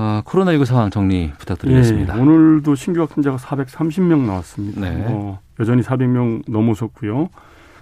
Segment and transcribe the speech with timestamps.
[0.00, 2.16] 아, 코로나19 상황 정리 부탁드리겠습니다.
[2.16, 4.80] 예, 오늘도 신규 확진자가 430명 나왔습니다.
[4.80, 5.04] 네.
[5.08, 7.30] 어, 여전히 400명 넘어섰고요.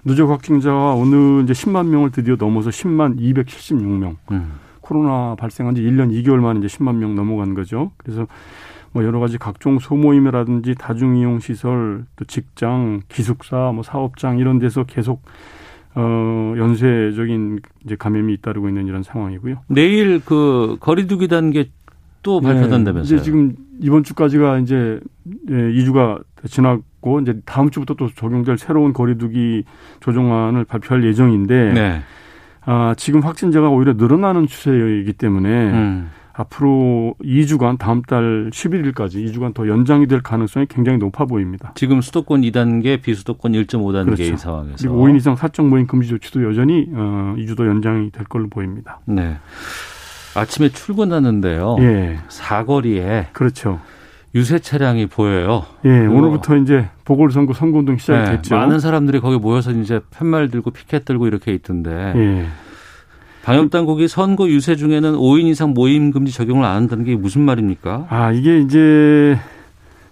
[0.03, 4.17] 누적 확진자가 오늘 이제 10만 명을 드디어 넘어서 10만 276명.
[4.31, 4.53] 음.
[4.81, 7.91] 코로나 발생한 지 1년 2개월 만에 이제 10만 명 넘어간 거죠.
[7.99, 8.27] 그래서
[8.93, 15.21] 뭐 여러 가지 각종 소모임이라든지 다중이용 시설, 또 직장, 기숙사, 뭐 사업장 이런 데서 계속
[15.95, 19.57] 어 연쇄적인 이제 감염이 잇따르고 있는 이런 상황이고요.
[19.69, 21.69] 내일 그 거리두기 단계
[22.27, 23.03] 또 발표된다면서요?
[23.03, 24.99] 네, 이제 지금 이번 주까지가 이제
[25.49, 29.63] 예, 2주가 지났고 이제 다음 주부터 또 적용될 새로운 거리두기
[30.01, 32.03] 조정안을 발표할 예정인데 네.
[32.65, 36.11] 아, 지금 확진자가 오히려 늘어나는 추세이기 때문에 음.
[36.33, 41.73] 앞으로 2주간 다음 달 11일까지 2주간 더 연장이 될 가능성이 굉장히 높아 보입니다.
[41.77, 44.37] 지금 수도권 2단계, 비수도권 1.5단계의 그렇죠.
[44.37, 44.77] 상황에서.
[44.79, 48.99] 그리고 5인 이상 사적 모임 금지 조치도 여전히 어, 2주 더 연장이 될 걸로 보입니다.
[49.07, 49.39] 네.
[50.37, 51.77] 아침에 출근하는데요.
[51.81, 52.19] 예.
[52.29, 53.81] 사거리에 그렇죠.
[54.35, 55.65] 유세 차량이 보여요.
[55.87, 58.55] 예, 오늘부터 이제 보궐선거 선거운동 시작이 네, 됐죠.
[58.57, 62.47] 많은 사람들이 거기 모여서 이제 팻말 들고 피켓 들고 이렇게 있던데 예.
[63.45, 68.07] 방역 당국이 선거 유세 중에는 5인 이상 모임 금지 적용을 안 한다는 게 무슨 말입니까?
[68.11, 69.39] 아, 이게 이제,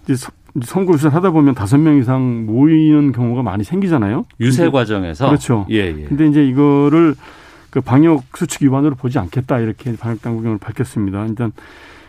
[0.05, 0.31] 이제 서-
[0.63, 4.23] 선거 유세를 하다 보면 다섯 명 이상 모이는 경우가 많이 생기잖아요.
[4.39, 5.67] 유세 근데- 과정에서 그렇죠.
[5.69, 6.03] 예, 예.
[6.07, 7.15] 근데 이제 이거를
[7.75, 11.25] 그 방역 수칙 위반으로 보지 않겠다 이렇게 방역 오늘 밝혔습니다.
[11.25, 11.51] 일단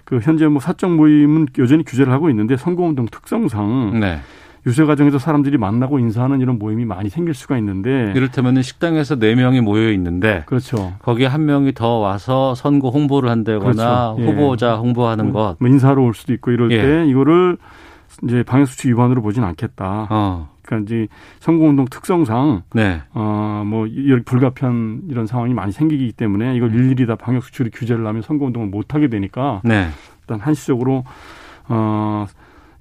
[0.04, 4.20] 그 현재 뭐 사적 모임은 여전히 규제를 하고 있는데 선거운동 특성상 네.
[4.64, 9.90] 유세 과정에서 사람들이 만나고 인사하는 이런 모임이 많이 생길 수가 있는데 이를테면 식당에서 4명이 모여
[9.90, 10.92] 있는데 그렇죠.
[11.00, 14.16] 거기에 한 명이 더 와서 선거 홍보를 한다거나 그렇죠.
[14.20, 14.24] 예.
[14.24, 15.56] 후보자 홍보하는 것.
[15.58, 16.80] 뭐 인사로 올 수도 있고 이럴 예.
[16.80, 17.58] 때 이거를
[18.22, 20.06] 이제 방역 수칙 위반으로 보진 않겠다.
[20.10, 20.48] 어.
[20.66, 21.08] 그러니까 이제
[21.40, 23.02] 선거운동 특성상 네.
[23.14, 23.86] 어뭐
[24.24, 28.94] 불가피한 이런 상황이 많이 생기기 때문에 이걸 일일이 다 방역 수칙으로 규제를 하면 선거운동을 못
[28.94, 29.88] 하게 되니까 네.
[30.20, 31.04] 일단 한시적으로
[31.68, 32.26] 어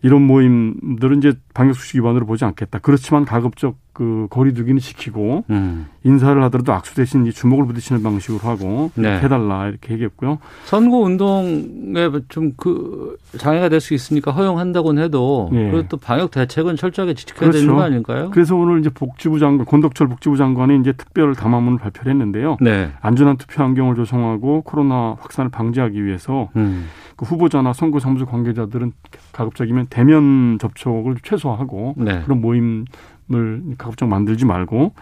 [0.06, 2.78] 이런 모임들은 이제 방역 수칙 위반으로 보지 않겠다.
[2.78, 5.88] 그렇지만 가급적 그 거리두기는 지키고 음.
[6.04, 9.18] 인사를 하더라도 악수 대신 이 주먹을 부딪히는 방식으로 하고 네.
[9.20, 10.38] 해달라 이렇게 얘기했고요.
[10.66, 15.72] 선거 운동에 좀 그 장애가 될 수 있으니까 허용한다고는 해도 예.
[15.72, 17.60] 그래도 또 방역 대책은 철저하게 지켜야 그렇죠.
[17.60, 18.30] 되는 거 아닐까요?
[18.32, 22.58] 그래서 오늘 이제 복지부 장관 권덕철 복지부 장관이 이제 특별 담화문을 발표를 했는데요.
[22.62, 22.92] 네.
[23.02, 26.86] 안전한 투표 환경을 조성하고 코로나 확산을 방지하기 위해서 음.
[27.16, 28.92] 그 후보자나 선거 사무소 관계자들은
[29.32, 32.22] 가급적이면 대면 접촉을 최소화하고 네.
[32.24, 34.94] 그런 모임을 가급적 만들지 말고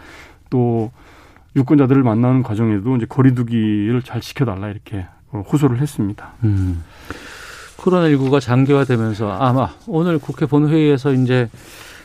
[0.50, 0.92] 또
[1.56, 6.34] 유권자들을 만나는 과정에도 이제 거리두기를 잘 지켜달라 이렇게 호소를 했습니다.
[6.44, 6.84] 음.
[7.78, 11.50] 코로나19가 장기화되면서 아마 오늘 국회 본회의에서 이제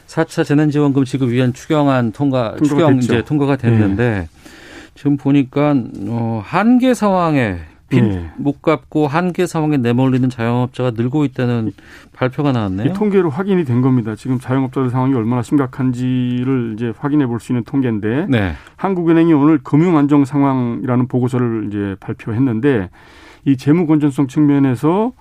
[0.07, 3.13] 4차 재난지원금 지급 위한 추경안 통과, 추경 됐죠.
[3.13, 3.19] 네.
[3.19, 4.29] 이제 통과가 됐는데
[4.95, 5.75] 지금 보니까
[6.09, 7.59] 어, 한계 상황에
[7.89, 8.31] 빚 네.
[8.37, 11.73] 못 갚고 한계 상황에 내몰리는 자영업자가 늘고 있다는
[12.13, 12.91] 발표가 나왔네요.
[12.91, 14.15] 이 통계로 확인이 된 겁니다.
[14.15, 18.53] 지금 자영업자들 상황이 얼마나 심각한지를 이제 확인해 볼 수 있는 통계인데 네.
[18.77, 22.91] 한국은행이 오늘 금융 안정 상황이라는 보고서를 이제 발표했는데
[23.45, 25.13] 이 재무 건전성 측면에서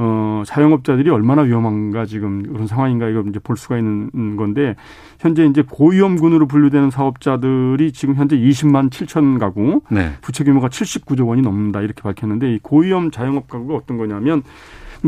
[0.00, 4.76] 어 자영업자들이 얼마나 위험한가 지금 그런 상황인가 이걸 이제 볼 수가 있는 건데
[5.18, 10.12] 현재 이제 고위험군으로 분류되는 사업자들이 지금 현재 20만 7천 가구 네.
[10.20, 14.42] 부채 규모가 79조 원이 넘는다 이렇게 밝혔는데 이 고위험 자영업 가구가 어떤 거냐면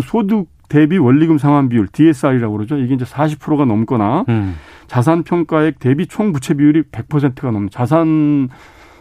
[0.03, 2.77] 소득 대비 원리금 상환 비율 DSR이라고 그러죠.
[2.77, 4.57] 이게 이제 40%가 넘거나 음.
[4.87, 8.49] 자산 평가액 대비 총 부채 비율이 100%가 넘는 자산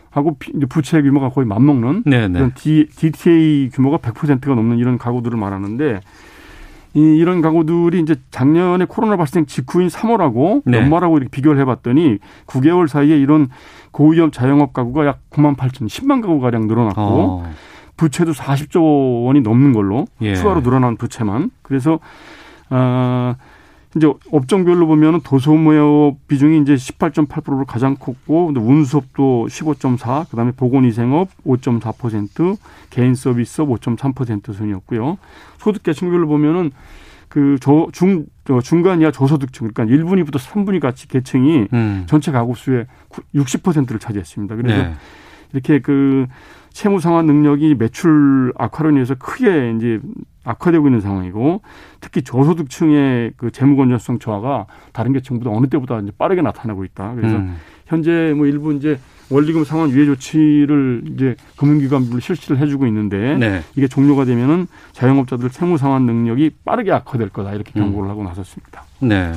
[0.09, 0.37] 하고
[0.69, 2.39] 부채 규모가 거의 맞먹는 네, 네.
[2.39, 6.01] 이런 D, DTA 규모가 100%가 넘는 이런 가구들을 말하는데
[6.95, 10.77] 이, 이런 가구들이 이제 작년에 코로나 발생 직후인 3월하고 네.
[10.77, 12.17] 연말하고 이렇게 비교를 해봤더니
[12.47, 13.49] 9개월 사이에 이런
[13.91, 17.51] 고위험 자영업 가구가 약 9만 8천, 10만 가구 가량 늘어났고 어.
[17.97, 20.33] 부채도 40조 원이 넘는 걸로 예.
[20.33, 21.51] 추가로 늘어난 부채만.
[21.61, 21.99] 그래서
[22.69, 23.35] 아
[23.95, 32.57] 이제 업종별로 보면은 도소무역 비중이 이제 18.8%로 가장 컸고 근데 운수업도 15.4, 그다음에 보건위생업 5.4%,
[32.91, 35.17] 개인 서비스업 5.3% 순이었고요.
[35.57, 36.71] 소득 계층별로 보면은
[37.29, 38.25] 그 저 중
[38.63, 42.03] 중간 이하 저소득층 그러니까 1분위부터 3분위 같이 계층이 음.
[42.07, 42.87] 전체 가구 수의
[43.35, 44.55] 60%를 차지했습니다.
[44.55, 44.93] 그래서 네.
[45.53, 46.25] 이렇게 그
[46.71, 49.99] 채무 상환 능력이 매출 악화로 인해서 크게 이제
[50.49, 51.61] 악화되고 있는 상황이고
[52.01, 57.13] 특히 저소득층의 그 재무 건전성 저하가 다른 계층보다 어느 때보다 이제 빠르게 나타나고 있다.
[57.15, 57.57] 그래서 음.
[57.85, 58.99] 현재 뭐 일부 이제
[59.29, 63.61] 원리금 상환 유예 조치를 이제 금융기관별로 실시를 해주고 있는데 네.
[63.75, 67.85] 이게 종료가 되면은 자영업자들 채무 상환 능력이 빠르게 악화될 거다 이렇게 음.
[67.85, 68.85] 경고를 하고 나섰습니다.
[69.01, 69.33] 네.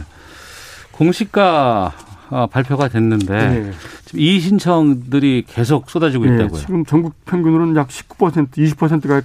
[0.92, 1.92] 공시가
[2.30, 3.70] 아, 발표가 됐는데 네.
[4.06, 6.58] 지금 이의 신청들이 계속 쏟아지고 네, 있다고요.
[6.58, 9.20] 지금 전국 평균으로는 약 19% 20%가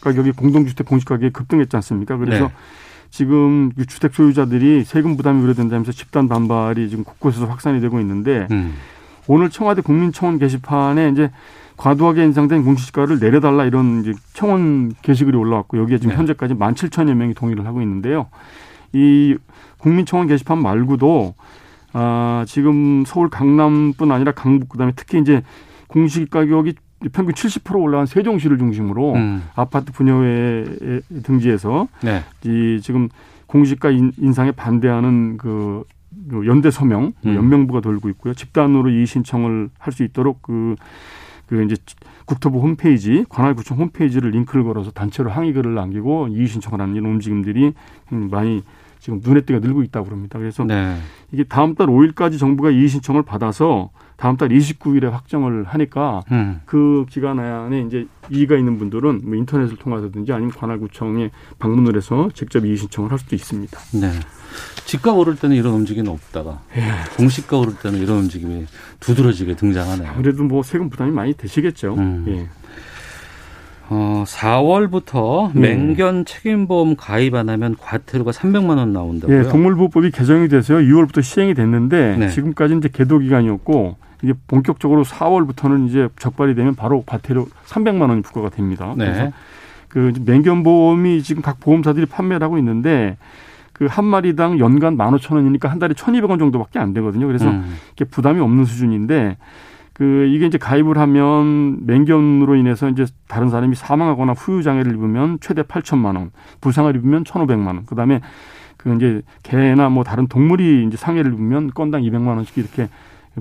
[0.00, 2.16] 가격이 공동주택 공시가격이 급등했지 않습니까?
[2.16, 2.52] 그래서 네.
[3.10, 8.74] 지금 이 주택 소유자들이 세금 부담이 우려된다면서 집단 반발이 지금 곳곳에서 확산이 되고 있는데 음.
[9.26, 11.30] 오늘 청와대 국민청원 게시판에 이제
[11.76, 16.18] 과도하게 인상된 공시지가를 내려달라 이런 이제 청원 게시글이 올라왔고 여기에 지금 네.
[16.18, 18.26] 현재까지 만 칠천여 명이 동의를 하고 있는데요.
[18.92, 19.36] 이
[19.78, 21.34] 국민청원 게시판 말고도
[21.92, 25.42] 아 지금 서울 강남뿐 아니라 강북 그다음에 특히 이제
[25.86, 26.74] 공시 가격이
[27.12, 29.42] 평균 70% 올라간 세종시를 중심으로 음.
[29.54, 32.22] 아파트 분여회 등지에서 네.
[32.44, 33.08] 이 지금
[33.46, 35.84] 공시가 인- 인상에 반대하는 그,
[36.28, 37.34] 그 연대 서명, 음.
[37.36, 38.34] 연명부가 돌고 있고요.
[38.34, 40.74] 집단으로 이의 신청을 할 수 있도록 그,
[41.46, 41.76] 그 이제
[42.26, 47.72] 국토부 홈페이지, 관할구청 홈페이지를 링크를 걸어서 단체로 항의글을 남기고 이의 신청을 하는 이런 움직임들이
[48.10, 48.62] 많이
[48.98, 50.38] 지금 눈에 띄게 늘고 있다고 그럽니다.
[50.38, 50.96] 그래서 네.
[51.32, 56.60] 이게 다음 달 5일까지 정부가 이의 신청을 받아서 다음 달 29일에 확정을 하니까 음.
[56.66, 61.30] 그 기간 안에 이제 이의가 있는 분들은 뭐 인터넷을 통해서든지 아니면 관할구청에
[61.60, 63.78] 방문을 해서 직접 이의 신청을 할 수도 있습니다.
[64.00, 64.10] 네.
[64.86, 66.82] 집값 오를 때는 이런 움직임이 없다가 예.
[67.16, 68.66] 공시가 오를 때는 이런 움직임이
[68.98, 70.10] 두드러지게 등장하네요.
[70.10, 71.94] 아무래도 뭐 세금 부담이 많이 되시겠죠.
[71.94, 72.24] 음.
[72.26, 72.48] 예.
[73.90, 75.60] 어, 4월부터 네.
[75.76, 79.38] 맹견 책임보험 가입 안 하면 과태료가 300만 원 나온다고요.
[79.38, 80.78] 예, 동물보호법이 개정이 돼서요.
[80.78, 82.28] 2월부터 시행이 됐는데 네.
[82.30, 88.50] 지금까지 이제 계도 기간이었고 이게 본격적으로 4월부터는 이제 적발이 되면 바로 과태료 300만 원이 부과가
[88.50, 88.92] 됩니다.
[88.96, 89.32] 그래서 네.
[89.88, 93.16] 그 맹견 보험이 지금 각 보험사들이 판매를 하고 있는데
[93.78, 97.28] 그 한 마리당 연간 15,000원이니까 한 달에 1,200원 정도밖에 안 되거든요.
[97.28, 97.76] 그래서 음.
[97.92, 99.36] 이게 부담이 없는 수준인데
[99.92, 105.62] 그 이게 이제 가입을 하면 맹견으로 인해서 이제 다른 사람이 사망하거나 후유 장애를 입으면 최대
[105.62, 107.86] 8천만 원, 부상을 입으면 1,500만 원.
[107.86, 108.20] 그다음에
[108.76, 112.88] 그 이제 개나 뭐 다른 동물이 이제 상해를 입으면 건당 200만 원씩 이렇게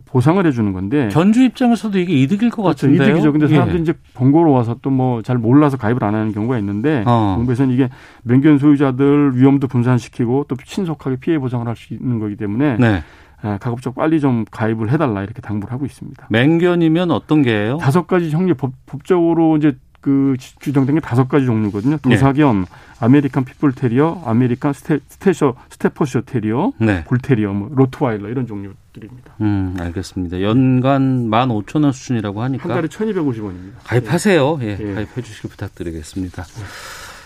[0.06, 2.88] 보상을 해주는 건데 견주 입장에서도 이게 이득일 것 그렇죠.
[2.88, 3.10] 같은데요.
[3.10, 3.32] 이득이죠.
[3.32, 3.82] 근데 사람들이 예.
[3.82, 7.36] 이제 번거로 와서 또 뭐 잘 몰라서 가입을 안 하는 경우가 있는데 어.
[7.38, 7.90] 정부에서는 이게
[8.24, 13.04] 맹견 소유자들 위험도 분산시키고 또 신속하게 피해 보상을 할 수 있는 거기 때문에 네.
[13.44, 16.26] 아, 가급적 빨리 좀 가입을 해달라 이렇게 당부를 하고 있습니다.
[16.32, 17.78] 맹견이면 어떤 게예요?
[17.78, 19.76] 다섯 가지 형리 법, 법적으로 이제
[20.08, 21.98] 그 규정된 게 다섯 가지 종류거든요.
[21.98, 22.16] 네.
[22.16, 22.66] 도사견,
[23.02, 27.04] American Pit Bull 테리어, American Sta-, Sta-, Staffordshire 테리어, 네.
[27.04, 29.34] 불테리어, 뭐 로트와일러 이런 종류들입니다.
[29.42, 30.42] 음, 알겠습니다.
[30.42, 33.74] 연간 15,000원 수준이라고 하니까 한 달에 1,250원입니다.
[33.84, 34.60] 가입하세요.
[34.62, 34.94] 예, 예.
[34.94, 36.46] 가입해 주시길 부탁드리겠습니다.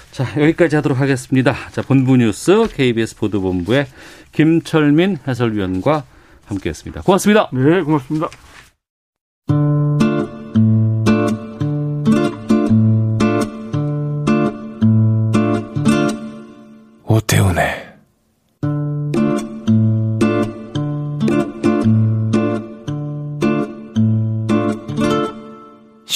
[0.09, 1.53] 자, 여기까지 하도록 하겠습니다.
[1.69, 3.85] 자, 본부 뉴스 KBS 보도본부의
[4.31, 6.03] 김철민 해설위원과
[6.45, 7.01] 함께했습니다.
[7.01, 7.51] 고맙습니다.
[7.53, 8.27] 네, 고맙습니다.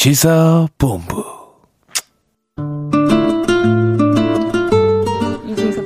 [0.06, 1.26] 시사본부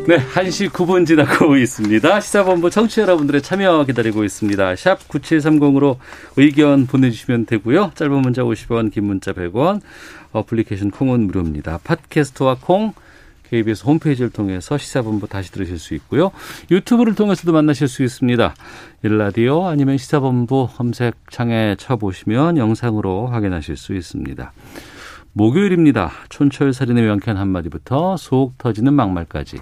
[0.10, 2.20] 네, 1시 9분 지나고 있습니다.
[2.20, 4.76] 시사본부 청취자 여러분들의 참여 기다리고 있습니다.
[4.76, 6.00] 샵 9730으로
[6.36, 7.94] 의견 보내주시면 되고요.
[7.96, 9.80] 짧은 문자 50원, 긴 문자 100원,
[10.34, 11.80] 어플리케이션 콩은 무료입니다.
[11.86, 12.92] 팟캐스트와 콩,
[13.50, 16.32] KBS 홈페이지를 통해서 시사본부 다시 들으실 수 있고요.
[16.70, 18.54] 유튜브를 통해서도 만나실 수 있습니다.
[19.04, 24.52] 일라디오 아니면 시사본부 검색창에 쳐보시면 영상으로 확인하실 수 있습니다.
[25.34, 26.12] 목요일입니다.
[26.30, 29.58] 촌철살인의 명쾌한 한마디부터 속 터지는 막말까지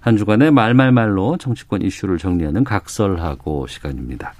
[0.00, 4.34] 한 주간의 말말말로 정치권 이슈를 정리하는 각설하고 시간입니다.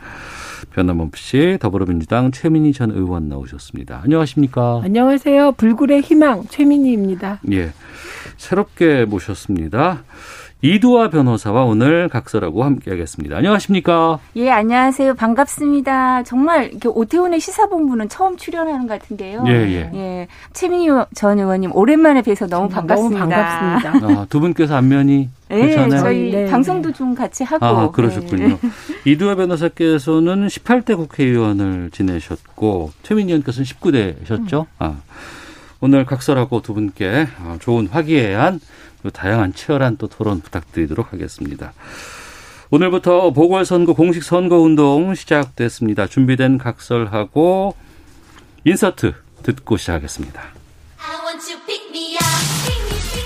[0.71, 4.01] 변함없이 더불어민주당 최민희 전 의원 나오셨습니다.
[4.05, 4.81] 안녕하십니까?
[4.83, 5.53] 안녕하세요.
[5.53, 7.41] 불굴의 희망 최민희입니다.
[7.53, 7.73] 예.
[8.43, 10.03] 새롭게 모셨습니다.
[10.65, 13.37] 이두아 변호사와 오늘 각설하고 함께하겠습니다.
[13.37, 14.19] 안녕하십니까?
[14.37, 15.15] 예, 안녕하세요.
[15.15, 16.23] 반갑습니다.
[16.23, 19.45] 정말 이렇게 오태훈의 시사본부는 처음 출연하는 것 같은데요.
[19.47, 19.91] 예, 예.
[19.95, 23.25] 예, 최민희 전 의원님 오랜만에 뵈서 너무 반갑습니다.
[23.25, 24.21] 너무 반갑습니다.
[24.21, 26.01] 아, 두 분께서 안면이 예, 괜찮아요?
[26.01, 27.65] 저희 네, 방송도 좀 같이 하고.
[27.65, 28.49] 아, 그러셨군요.
[28.49, 28.59] 네.
[29.05, 34.67] 이두아 변호사께서는 18대 국회의원을 지내셨고 최민희 의원께서는 19대셨죠?
[34.79, 34.97] 아.
[35.85, 38.61] 오늘 각설하고 두 분께 아, 좋은 화기애애한
[39.13, 41.73] 다양한 치열한 또 토론 부탁드리도록 하겠습니다.
[42.71, 46.07] 오늘부터 보궐선거 공식 선거운동 시작됐습니다.
[46.07, 47.75] 준비된 각설하고
[48.65, 49.13] 인서트
[49.43, 50.41] 듣고 시작하겠습니다.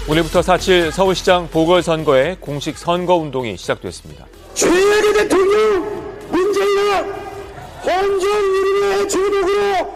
[0.08, 4.24] 오늘부터 4.7 서울시장 보궐선거의 공식 선거운동이 시작됐습니다.
[4.54, 7.12] 최악의 대통령 문재인은
[7.84, 9.95] 혼종유린의 주독으로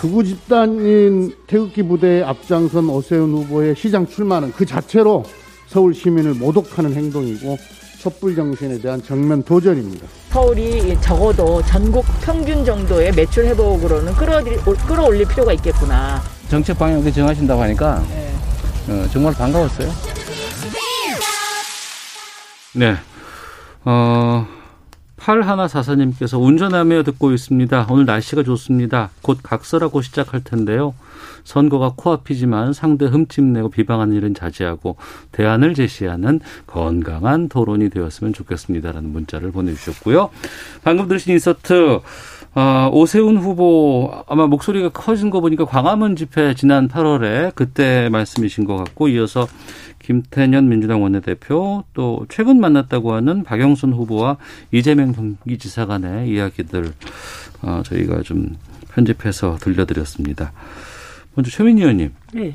[0.00, 5.24] 극우 집단인 태극기 부대의 앞장선 오세훈 후보의 시장 출마는 그 자체로
[5.66, 7.58] 서울 시민을 모독하는 행동이고
[8.00, 10.06] 촛불 정신에 대한 정면 도전입니다.
[10.30, 14.12] 서울이 적어도 전국 평균 정도의 매출 회복으로는
[14.86, 16.22] 끌어올릴 필요가 있겠구나.
[16.48, 18.32] 정책 방향 을 정하신다고 하니까 네.
[18.88, 19.90] 어, 정말 반가웠어요.
[22.74, 22.94] 네.
[23.84, 24.46] 어,
[25.28, 27.86] 8144님께서 운전하며 듣고 있습니다.
[27.90, 29.10] 오늘 날씨가 좋습니다.
[29.22, 30.94] 곧 각설하고 시작할 텐데요.
[31.44, 34.96] 선거가 코앞이지만 상대 흠집내고 비방하는 일은 자제하고
[35.32, 40.30] 대안을 제시하는 건강한 토론이 되었으면 좋겠습니다라는 문자를 보내주셨고요.
[40.82, 42.00] 방금 들으신 인서트
[42.54, 48.76] 어, 오세훈 후보 아마 목소리가 커진 거 보니까 광화문 집회 지난 8월에 그때 말씀이신 것
[48.76, 49.46] 같고 이어서
[50.08, 54.38] 김태년 민주당 원내대표 또 최근 만났다고 하는 박영선 후보와
[54.72, 56.92] 이재명 경기지사 간의 이야기들
[57.60, 58.56] 어, 저희가 좀
[58.90, 60.52] 편집해서 들려드렸습니다.
[61.34, 62.12] 먼저 최민희 의원님.
[62.32, 62.54] 네.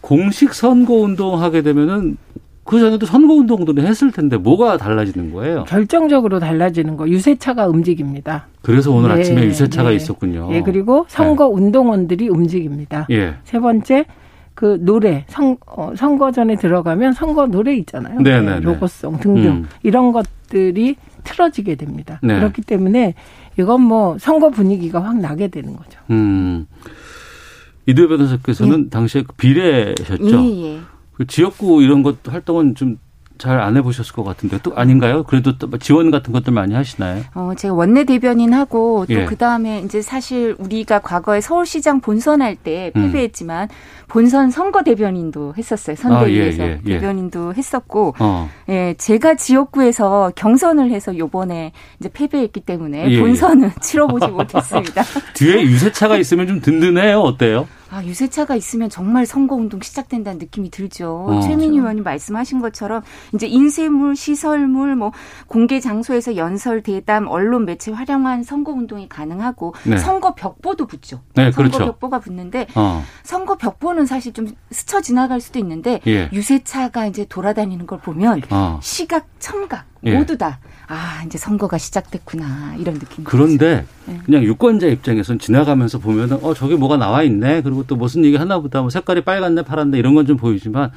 [0.00, 2.16] 공식 선거 운동 하게 되면은
[2.64, 5.62] 그 전에도 선거 운동들을 했을 텐데 뭐가 달라지는 거예요?
[5.62, 8.48] 결정적으로 달라지는 거 유세차가 움직입니다.
[8.62, 9.94] 그래서 오늘 네, 아침에 유세차가 네.
[9.96, 10.48] 있었군요.
[10.52, 13.06] 예, 그리고 선거 운동원들이 움직입니다.
[13.10, 13.36] 예.
[13.44, 14.06] 세 번째
[14.58, 18.18] 그 노래 선, 어, 선거 전에 들어가면 선거 노래 있잖아요.
[18.20, 18.60] 네, 네, 네.
[18.60, 19.68] 로고송 등등 음.
[19.84, 22.18] 이런 것들이 틀어지게 됩니다.
[22.24, 22.34] 네.
[22.34, 23.14] 그렇기 때문에
[23.56, 26.00] 이건 뭐 선거 분위기가 확 나게 되는 거죠.
[26.10, 26.66] 음.
[27.86, 30.44] 이두혜 변호사께서는 당시에 그 비례셨죠?
[30.44, 30.80] 예, 예.
[31.12, 32.98] 그 지역구 이런 것 활동은 좀
[33.38, 35.22] 잘 안 해보셨을 것 같은데 또 아닌가요?
[35.24, 37.22] 그래도 또 지원 같은 것들 많이 하시나요?
[37.34, 39.24] 어, 제가 원내 대변인 하고 또 예.
[39.24, 43.02] 그다음에 이제 사실 우리가 과거에 서울시장 본선할 때 음.
[43.06, 43.68] 패배했지만
[44.08, 45.94] 본선 선거 대변인도 했었어요.
[45.94, 46.98] 아, 선대위에서 예, 예, 예.
[46.98, 48.48] 대변인도 했었고 어.
[48.68, 53.20] 예, 제가 지역구에서 경선을 해서 요번에 이제 패배했기 때문에 예, 예.
[53.20, 55.02] 본선은 치러보지 못했습니다.
[55.34, 57.20] 뒤에 유세차가 있으면 좀 든든해요.
[57.20, 57.66] 어때요?
[57.90, 61.24] 아, 유세차가 있으면 정말 선거운동 시작된다는 느낌이 들죠.
[61.28, 61.40] 어.
[61.40, 63.02] 최민희 의원님 말씀하신 것처럼
[63.34, 65.12] 이제 인쇄물, 시설물, 뭐
[65.46, 69.96] 공개 장소에서 연설, 대담, 언론 매체 활용한 선거운동이 가능하고 네.
[69.96, 71.22] 선거 벽보도 붙죠.
[71.34, 71.92] 네, 선거 그렇죠.
[71.92, 73.02] 벽보가 붙는데 어.
[73.22, 76.28] 선거 벽보는 사실 좀 스쳐 지나갈 수도 있는데 예.
[76.32, 78.78] 유세차가 이제 돌아다니는 걸 보면 어.
[78.82, 80.16] 시각, 청각 예.
[80.16, 82.76] 모두 다 아, 이제 선거가 시작됐구나.
[82.78, 83.22] 이런 느낌.
[83.24, 84.18] 그런데 네.
[84.24, 87.60] 그냥 유권자 입장에서는 지나가면서 보면은 어 저게 뭐가 나와 있네.
[87.62, 90.90] 그리고 또 무슨 얘기 하나 보다 뭐 색깔이 빨갛네, 파랗네 이런 건 좀 보이지만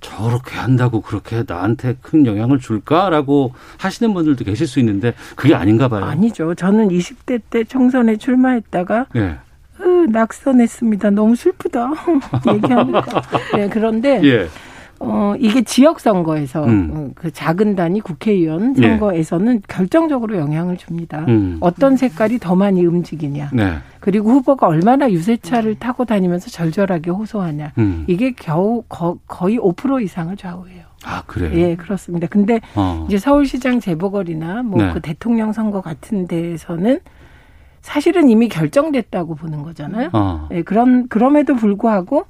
[0.00, 6.04] 저렇게 한다고 그렇게 나한테 큰 영향을 줄까라고 하시는 분들도 계실 수 있는데 그게 아닌가 봐요.
[6.04, 6.54] 아니죠.
[6.54, 9.36] 저는 20대 때 총선에 출마했다가 예.
[9.80, 11.10] 으, 낙선했습니다.
[11.10, 11.90] 너무 슬프다.
[12.52, 13.22] 얘기하니까.
[13.54, 14.48] 네, 그런데 예.
[15.00, 16.90] 어, 이게 지역 선거에서 음.
[16.92, 18.88] 어, 그 작은 단위 국회의원 예.
[18.88, 21.24] 선거에서는 결정적으로 영향을 줍니다.
[21.28, 21.58] 음.
[21.60, 23.50] 어떤 색깔이 더 많이 움직이냐.
[23.52, 23.74] 네.
[24.00, 27.72] 그리고 후보가 얼마나 유세차를 타고 다니면서 절절하게 호소하냐.
[27.78, 28.04] 음.
[28.08, 30.88] 이게 겨우 거, 거의 5% 이상을 좌우해요.
[31.04, 31.52] 아, 그래요.
[31.54, 32.26] 예, 그렇습니다.
[32.26, 33.06] 근데 어.
[33.08, 34.92] 이제 서울시장 재보궐이나 뭐 네.
[34.92, 36.98] 그 대통령 선거 같은 데에서는
[37.82, 40.10] 사실은 이미 결정됐다고 보는 거잖아요.
[40.12, 40.48] 어.
[40.52, 42.26] 예, 그런 그럼에도 불구하고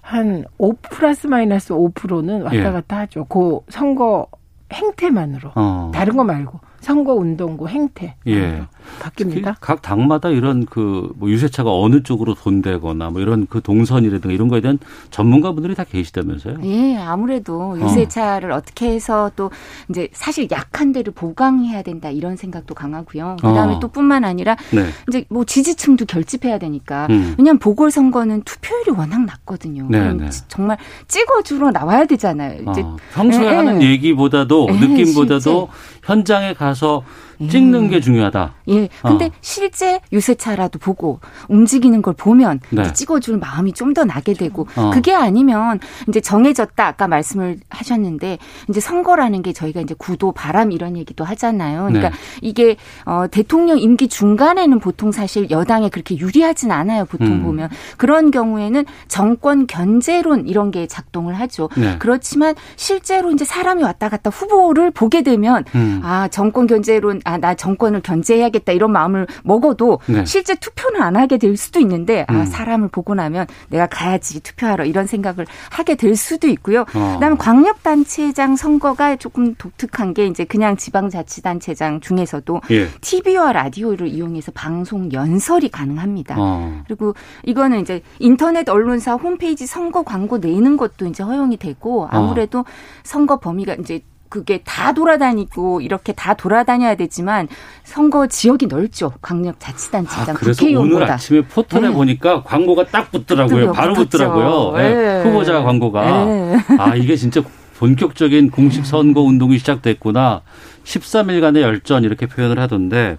[0.00, 2.62] 한 5 플러스 마이너스 5%는 왔다 예.
[2.62, 3.24] 갔다 하죠.
[3.26, 4.26] 그 선거
[4.72, 5.90] 행태만으로 어.
[5.94, 8.64] 다른 거 말고 선거 운동고 행태 예.
[9.00, 9.54] 바뀝니다.
[9.60, 14.60] 각 당마다 이런 그 뭐 유세차가 어느 쪽으로 돈되거나 뭐 이런 그 동선이라든가 이런 거에
[14.60, 14.78] 대한
[15.10, 16.56] 전문가분들이 다 계시다면서요?
[16.64, 18.60] 예, 아무래도 유세차를 어.
[18.60, 19.50] 떻게 해서 또
[19.88, 23.36] 이제 사실 약한 데를 보강해야 된다 이런 생각도 강하고요.
[23.40, 23.78] 그다음에 어.
[23.80, 24.86] 또 뿐만 아니라 네.
[25.08, 27.34] 이제 뭐 지지층도 결집해야 되니까 음.
[27.38, 29.86] 왜냐하면 보궐선거는 투표율이 워낙 낮거든요.
[29.88, 30.28] 네, 네.
[30.30, 32.62] 지- 정말 찍어주러 나와야 되잖아요.
[32.70, 33.90] 이제 어, 평소에 예, 하는 예.
[33.90, 35.68] 얘기보다도 예, 느낌보다도
[36.02, 37.04] 현장에 가서
[37.48, 38.54] 찍는 게 중요하다.
[38.68, 38.88] 예.
[39.02, 39.30] 근데 어.
[39.40, 42.92] 실제 유세차라도 보고 움직이는 걸 보면 네.
[42.92, 44.90] 찍어줄 마음이 좀 더 나게 되고 어.
[44.94, 48.38] 그게 아니면 이제 정해졌다 아까 말씀을 하셨는데
[48.70, 51.88] 이제 선거라는 게 저희가 이제 구도 바람 이런 얘기도 하잖아요.
[51.88, 52.14] 그러니까 네.
[52.40, 57.04] 이게 어 대통령 임기 중간에는 보통 사실 여당에 그렇게 유리하진 않아요.
[57.04, 57.42] 보통 음.
[57.42, 57.68] 보면
[57.98, 61.68] 그런 경우에는 정권 견제론 이런 게 작동을 하죠.
[61.76, 61.96] 네.
[61.98, 66.00] 그렇지만 실제로 이제 사람이 왔다 갔다 후보를 보게 되면 음.
[66.02, 70.24] 아 정권 견제론 아나 정권을 견제해야겠다 이런 마음을 먹어도 네.
[70.24, 72.34] 실제 투표는 안 하게 될 수도 있는데 음.
[72.34, 76.82] 아 사람을 보고 나면 내가 가야지 투표하러 이런 생각을 하게 될 수도 있고요.
[76.94, 77.14] 어.
[77.14, 82.88] 그다음에 광역단체장 선거가 조금 독특한 게 이제 그냥 지방자치단체장 중에서도 예.
[83.00, 86.36] TV와 라디오를 이용해서 방송 연설이 가능합니다.
[86.38, 86.82] 어.
[86.86, 92.64] 그리고 이거는 이제 인터넷 언론사 홈페이지 선거 광고 내는 것도 이제 허용이 되고 아무래도
[93.02, 94.00] 선거 범위가 이제
[94.32, 97.48] 그게 다 돌아다니고 이렇게 다 돌아다녀야 되지만
[97.84, 99.12] 선거 지역이 넓죠.
[99.20, 101.14] 광역 자치단체장 아, 그래서 오늘 국회의원보다.
[101.14, 101.90] 아침에 포털에 네.
[101.90, 103.48] 보니까 광고가 딱 붙더라고요.
[103.48, 103.72] 붙더라고요.
[103.72, 104.08] 바로 붙었죠.
[104.08, 104.72] 붙더라고요.
[104.78, 105.22] 예, 네.
[105.22, 106.24] 후보자 광고가.
[106.24, 106.56] 네.
[106.78, 107.42] 아, 이게 진짜
[107.76, 110.40] 본격적인 공식 선거 운동이 시작됐구나.
[110.84, 113.18] 13일간의 열전 이렇게 표현을 하던데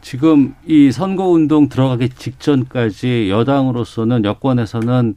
[0.00, 5.14] 지금 이 선거 운동 들어가기 직전까지 여당으로서는 여권에서는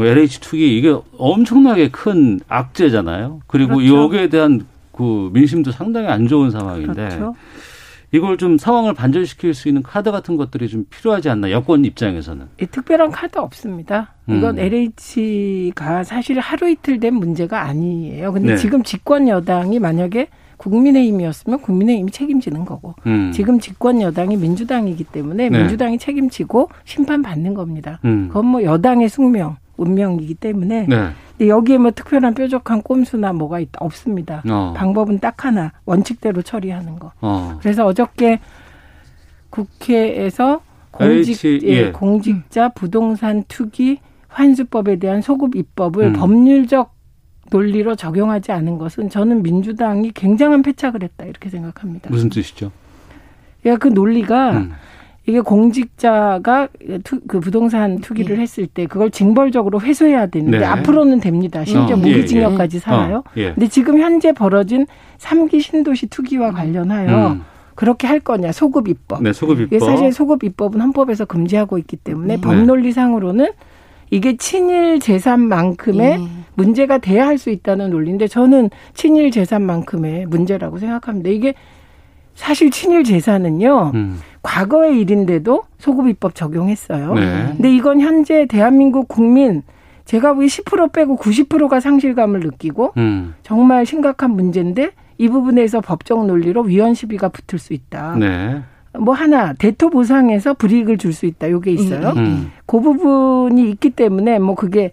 [0.00, 3.42] 뭐 LH 투기 이게 엄청나게 큰 악재잖아요.
[3.46, 4.02] 그리고 그렇죠.
[4.02, 7.34] 여기에 대한 그 민심도 상당히 안 좋은 상황인데 그렇죠.
[8.10, 12.46] 이걸 좀 상황을 반전시킬 수 있는 카드 같은 것들이 좀 필요하지 않나 여권 입장에서는.
[12.62, 14.14] 이 특별한 카드 없습니다.
[14.26, 14.58] 이건 음.
[14.58, 18.32] LH가 사실 하루 이틀 된 문제가 아니에요.
[18.32, 18.56] 근데 네.
[18.56, 23.32] 지금 집권 여당이 만약에 국민의힘이었으면 국민의힘이 책임지는 거고 음.
[23.32, 25.58] 지금 집권 여당이 민주당이기 때문에 네.
[25.58, 28.00] 민주당이 책임지고 심판받는 겁니다.
[28.04, 28.28] 음.
[28.28, 31.10] 그건 뭐 여당의 숙명, 운명이기 때문에 네.
[31.36, 34.42] 근데 여기에 뭐 특별한 뾰족한 꼼수나 뭐가 있다 없습니다.
[34.48, 34.74] 어.
[34.76, 37.12] 방법은 딱 하나 원칙대로 처리하는 거.
[37.20, 37.58] 어.
[37.60, 38.40] 그래서 어저께
[39.48, 40.60] 국회에서
[40.90, 41.92] 공직 LH, 예, 예.
[41.92, 46.12] 공직자 부동산 투기 환수법에 대한 소급 입법을 음.
[46.12, 46.94] 법률적
[47.50, 52.10] 논리로 적용하지 않은 것은 저는 민주당이 굉장한 패착을 했다 이렇게 생각합니다.
[52.10, 52.70] 무슨 뜻이죠?
[53.66, 54.72] 예, 그 논리가 음.
[55.30, 56.68] 이게 공직자가
[57.04, 60.64] 투, 그 부동산 투기를 했을 때 그걸 징벌적으로 회수해야 되는데 네.
[60.64, 61.64] 앞으로는 됩니다.
[61.64, 62.80] 심지어 어, 예, 무기징역까지 예.
[62.80, 63.16] 살아요.
[63.18, 63.52] 어, 예.
[63.54, 64.86] 근데 지금 현재 벌어진
[65.18, 67.42] 삼기 신도시 투기와 관련하여 음.
[67.74, 69.22] 그렇게 할 거냐 소급 입법.
[69.22, 69.86] 네, 소급 이게 입법.
[69.88, 72.40] 사실 소급 입법은 헌법에서 금지하고 있기 때문에 네.
[72.40, 73.52] 법논리상으로는
[74.10, 76.26] 이게 친일 재산만큼의 예.
[76.54, 81.30] 문제가 돼야 할 수 있다는 논리인데 저는 친일 재산만큼의 문제라고 생각합니다.
[81.30, 81.54] 이게
[82.40, 83.92] 사실 친일 재산은요.
[83.94, 84.18] 음.
[84.42, 87.12] 과거의 일인데도 소급 입법 적용했어요.
[87.14, 87.52] 네.
[87.52, 89.62] 근데 이건 현재 대한민국 국민
[90.06, 93.34] 제가 보기 10% 빼고 90%가 상실감을 느끼고 음.
[93.42, 98.16] 정말 심각한 문제인데 이 부분에서 법적 논리로 위헌 시비가 붙을 수 있다.
[98.18, 98.62] 네.
[98.98, 101.50] 뭐 하나 대토 보상에서 불이익을 줄 수 있다.
[101.50, 102.14] 요게 있어요.
[102.16, 102.50] 음.
[102.64, 104.92] 그 부분이 있기 때문에 뭐 그게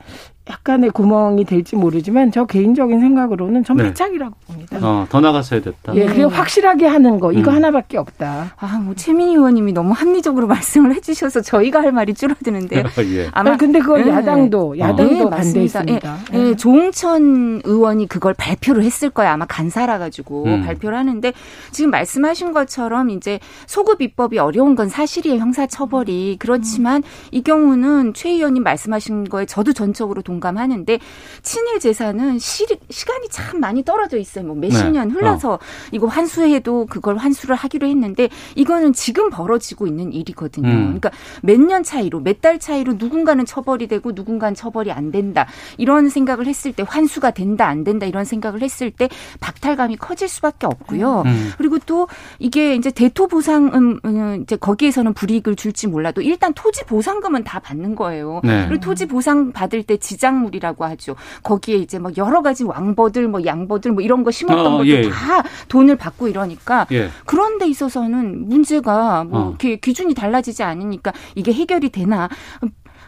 [0.49, 3.83] 약간의 구멍이 될지 모르지만 저 개인적인 생각으로는 전 네.
[3.83, 4.79] 패착이라고 봅니다.
[4.81, 5.95] 어, 더 나갔어야 됐다.
[5.95, 7.55] 예, 그리고 확실하게 하는 거 이거 음.
[7.55, 8.53] 하나밖에 없다.
[8.57, 12.83] 아, 뭐 최민희 의원님이 너무 합리적으로 말씀을 해주셔서 저희가 할 말이 줄어드는데요.
[12.99, 13.29] 예.
[13.31, 14.11] 아니, 근데 그걸 예.
[14.11, 16.17] 야당도 야당도 네, 반대했습니다.
[16.33, 19.31] 예, 예, 조홍천 의원이 그걸 발표를 했을 거예요.
[19.31, 20.63] 아마 간사라 가지고 음.
[20.65, 21.33] 발표를 하는데
[21.71, 25.39] 지금 말씀하신 것처럼 이제 소급 입법이 어려운 건 사실이에요.
[25.39, 30.99] 형사 처벌이 그렇지만 이 경우는 최 의원님 말씀하신 거에 저도 전적으로 동 감하는데
[31.41, 34.45] 친일 재산은 시, 시간이 참 많이 떨어져 있어요.
[34.45, 34.91] 뭐 몇십 네.
[34.91, 35.59] 년 흘러서
[35.91, 40.67] 이거 환수해도 그걸 환수를 하기로 했는데 이거는 지금 벌어지고 있는 일이거든요.
[40.69, 40.83] 음.
[40.99, 45.47] 그러니까 몇 년 차이로 몇 달 차이로 누군가는 처벌이 되고 누군가는 처벌이 안 된다.
[45.77, 50.67] 이런 생각을 했을 때 환수가 된다 안 된다 이런 생각을 했을 때 박탈감이 커질 수밖에
[50.67, 51.23] 없고요.
[51.25, 51.51] 음.
[51.57, 52.07] 그리고 또
[52.39, 57.95] 이게 이제 대토 보상은 음, 이제 거기에서는 불이익을 줄지 몰라도 일단 토지 보상금은 다 받는
[57.95, 58.41] 거예요.
[58.43, 58.67] 네.
[58.67, 61.15] 그리고 토지 보상 받을 때 지 작물이라고 하죠.
[61.43, 65.03] 거기에 이제 막 여러 가지 왕버들 뭐 양버들 뭐 이런 거 심었던 어, 것도 예,
[65.03, 65.09] 예.
[65.09, 67.09] 다 돈을 받고 이러니까 예.
[67.25, 69.49] 그런 데 있어서는 문제가 뭐 어.
[69.49, 72.29] 이렇게 기준이 달라지지 않으니까 이게 해결이 되나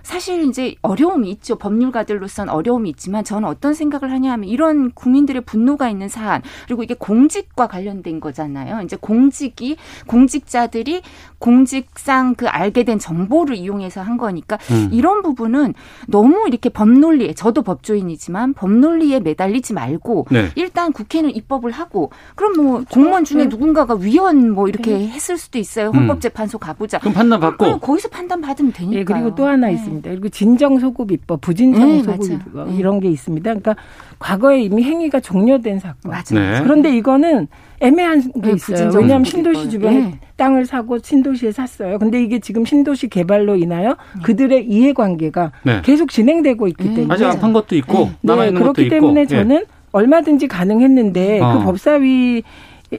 [0.04, 1.58] 사실 이제 어려움이 있죠.
[1.58, 6.94] 법률가들로서는 어려움이 있지만 저는 어떤 생각을 하냐 하면 이런 국민들의 분노가 있는 사안 그리고 이게
[6.94, 8.82] 공직과 관련된 거잖아요.
[8.84, 11.02] 이제 공직이 공직자들이
[11.40, 14.90] 공직상 그 알게 된 정보를 이용해서 한 거니까 음.
[14.92, 15.74] 이런 부분은
[16.08, 20.50] 너무 이렇게 법논리에 저도 법조인이지만 법논리에 매달리지 말고 네.
[20.56, 25.90] 일단 국회는 입법을 하고 그럼 뭐 공무원 중에 누군가가 위원 뭐 이렇게 했을 수도 있어요.
[25.90, 27.00] 헌법재판소 가보자.
[27.00, 27.58] 그럼 판단 받고.
[27.58, 29.00] 그럼 거기서 판단 받으면 되니까.
[29.00, 29.89] 예, 그리고 또 하나 있습니다.
[29.90, 30.10] 있습니다.
[30.10, 32.32] 그리고 진정 소급 입법, 부진정 네, 소급.
[32.32, 32.78] 입법 네.
[32.78, 33.44] 이런 게 있습니다.
[33.50, 33.76] 그러니까
[34.20, 36.12] 과거에 이미 행위가 종료된 사건.
[36.12, 36.52] 맞아요.
[36.54, 36.60] 네.
[36.64, 37.48] 그런데 이거는
[37.82, 38.92] 애매한 게 네, 있어요.
[38.96, 39.70] 왜냐하면 신도시.
[39.70, 40.20] 주변에 네.
[40.36, 41.98] 땅을 사고 신도시에 샀어요.
[42.00, 45.82] 근데 이게 지금 신도시 개발로 인하여 그들의 이해관계가 네.
[45.84, 46.94] 계속 진행되고 있기 네.
[46.96, 48.90] 때문에 아직 안 판 것도 있고 네, 남아 있는 것도 그렇기.
[48.90, 49.26] 때문에 예.
[49.26, 51.58] 저는 얼마든지 가능했는데 어.
[51.60, 52.44] 그 법사위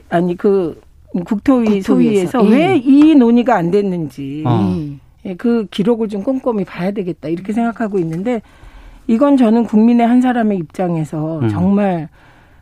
[0.09, 0.79] 아니 그
[1.25, 2.49] 국토위 국토위에서, 소위에서 예.
[2.73, 4.75] 왜이 논의가 안 됐는지 어.
[5.25, 8.41] 예, 그 기록을 좀 꼼꼼히 봐야 되겠다 이렇게 생각하고 있는데
[9.07, 11.49] 이건 저는 국민의 한 사람의 입장에서 음.
[11.49, 12.09] 정말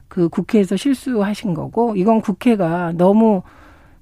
[0.08, 3.44] 그 국회에서 실수하신 거고 이건 국회가 너무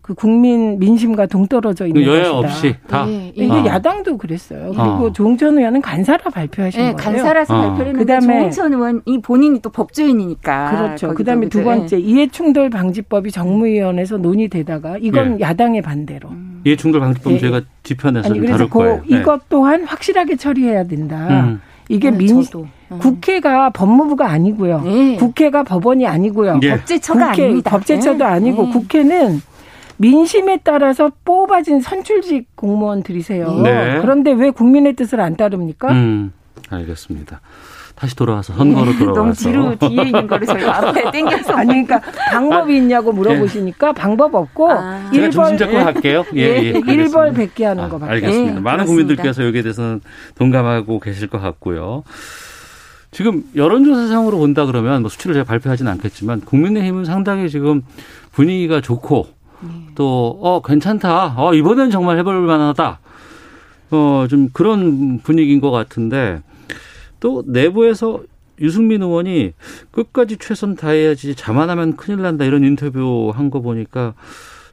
[0.08, 2.38] 그 국민 민심과 동떨어져 있는 그 여야 것이다.
[2.38, 3.06] 없이 다.
[3.10, 3.65] 예, 이게 어.
[3.65, 4.67] 야당도 그랬어요.
[4.70, 5.12] 그리고 어.
[5.12, 6.96] 조홍천 의원은 간사라 발표하신 네, 거예요.
[6.96, 7.62] 간사라서 어.
[7.62, 10.72] 발표를 했는데 그다음에- 조홍천 의원이 본인이 또 법조인이니까.
[10.72, 11.13] 그렇죠.
[11.13, 11.70] 그다음에 두 그죠?
[11.70, 15.43] 번째 이해충돌 방지법이 정무위원회에서 논의되다가 이건 예.
[15.43, 16.30] 야당의 반대로.
[16.65, 17.39] 이해충돌 방지법 예.
[17.39, 19.02] 저희가 뒤편에서 아니 좀 그래서 다룰 그 거예요.
[19.10, 19.20] 네.
[19.20, 21.28] 이것 또한 확실하게 처리해야 된다.
[21.30, 21.62] 음.
[21.89, 22.65] 이게 네, 민 저도.
[22.93, 23.00] 음.
[23.00, 24.82] 국회가 법무부가 아니고요.
[24.86, 25.15] 네.
[25.17, 26.62] 국회가 법원이 아니고요.
[26.63, 26.70] 예.
[26.78, 27.72] 법제처가 국회, 아닙니다.
[27.72, 28.24] 법제처도 네.
[28.24, 28.72] 아니고 네.
[28.72, 29.41] 국회는
[29.97, 33.51] 민심에 따라서 뽑아진 선출직 공무원들이세요.
[33.62, 33.99] 네.
[34.01, 35.91] 그런데 왜 국민의 뜻을 안 따릅니까?
[35.91, 36.31] 음,
[36.69, 37.41] 알겠습니다.
[37.95, 39.49] 다시 돌아와서 선거로 너무 돌아와서.
[39.49, 41.99] 뒤로 뒤에 있는 거를 저희가 앞에 당겨서 아니 그러니까
[42.31, 45.10] 방법이 있냐고 물어보시니까 방법 없고 아.
[45.12, 46.23] 제가 일벌 잡고 할게요.
[46.36, 46.55] 예, 예.
[46.75, 46.91] 알겠습니다.
[46.93, 48.12] 일벌 백기 하는 아, 거밖에.
[48.13, 48.55] 알겠습니다.
[48.55, 48.86] 예, 많은 그렇습니다.
[48.86, 50.01] 국민들께서 여기에 대해서는
[50.36, 52.03] 동감하고 계실 것 같고요.
[53.10, 57.81] 지금 여론조사상으로 본다 그러면 뭐 수치를 제가 발표하지는 않겠지만 국민의힘은 상당히 지금
[58.31, 59.25] 분위기가 좋고
[59.62, 59.70] 네.
[59.96, 61.34] 또어 괜찮다.
[61.38, 63.00] 어 이번엔 정말 해볼 만하다.
[63.91, 66.41] 어 좀 그런 분위기인 것 같은데
[67.20, 68.22] 또 내부에서
[68.60, 69.54] 유승민 의원이
[69.91, 74.13] 끝까지 최선 다해야지 자만하면 큰일 난다 이런 인터뷰 한 거 보니까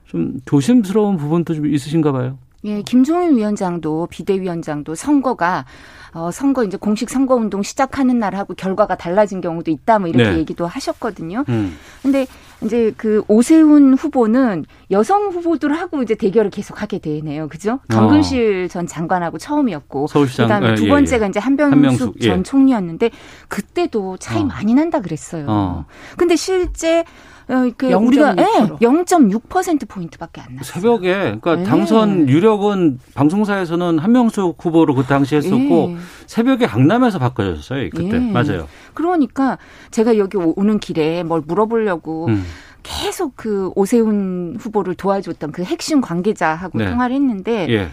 [0.07, 2.39] 좀 조심스러운 부분도 좀 있으신가 봐요.
[2.65, 5.67] 예, 김종인 위원장도 비대위원장도 선거가
[6.15, 10.39] 어 선거 이제 공식 선거 운동 시작하는 날하고 결과가 달라진 경우도 있다 뭐 이렇게 네.
[10.39, 11.45] 얘기도 하셨거든요.
[11.49, 11.77] 음.
[12.03, 12.27] 근데
[12.63, 17.49] 이제 그 오세훈 후보는 여성 후보들하고 이제 대결을 계속 하게 되네요.
[17.49, 17.81] 그죠?
[17.89, 20.07] 강근실 전 장관하고 처음이었고 어.
[20.07, 21.29] 서울시장, 그다음에 예, 두 예, 번째가 예.
[21.29, 22.29] 이제 한병숙, 한명숙, 예.
[22.29, 23.11] 전 총리였는데
[23.49, 24.45] 그때도 차이 어.
[24.47, 25.47] 많이 난다 그랬어요.
[25.49, 25.85] 어.
[26.17, 27.05] 근데 실제 어,
[27.47, 28.07] 그 0.6%.
[28.07, 28.45] 우리가 예,
[28.81, 30.73] 0.6% 포인트밖에 안 났어요.
[30.81, 31.65] 새벽에 그러니까 네.
[31.65, 35.97] 당선 유력은 방송사에서는 한명숙 후보로 그때 당시 했었고 예.
[36.27, 38.19] 새벽에 강남에서 바꿔졌어요 그때 예.
[38.19, 38.67] 맞아요.
[38.95, 39.59] 그러니까
[39.91, 42.45] 제가 여기 오- 오는 길에 뭘 물어보려고 음.
[42.83, 46.91] 계속 그 오세훈 후보를 도와줬던 그 핵심 관계자하고 네.
[46.91, 47.89] 통화를 했는데 예.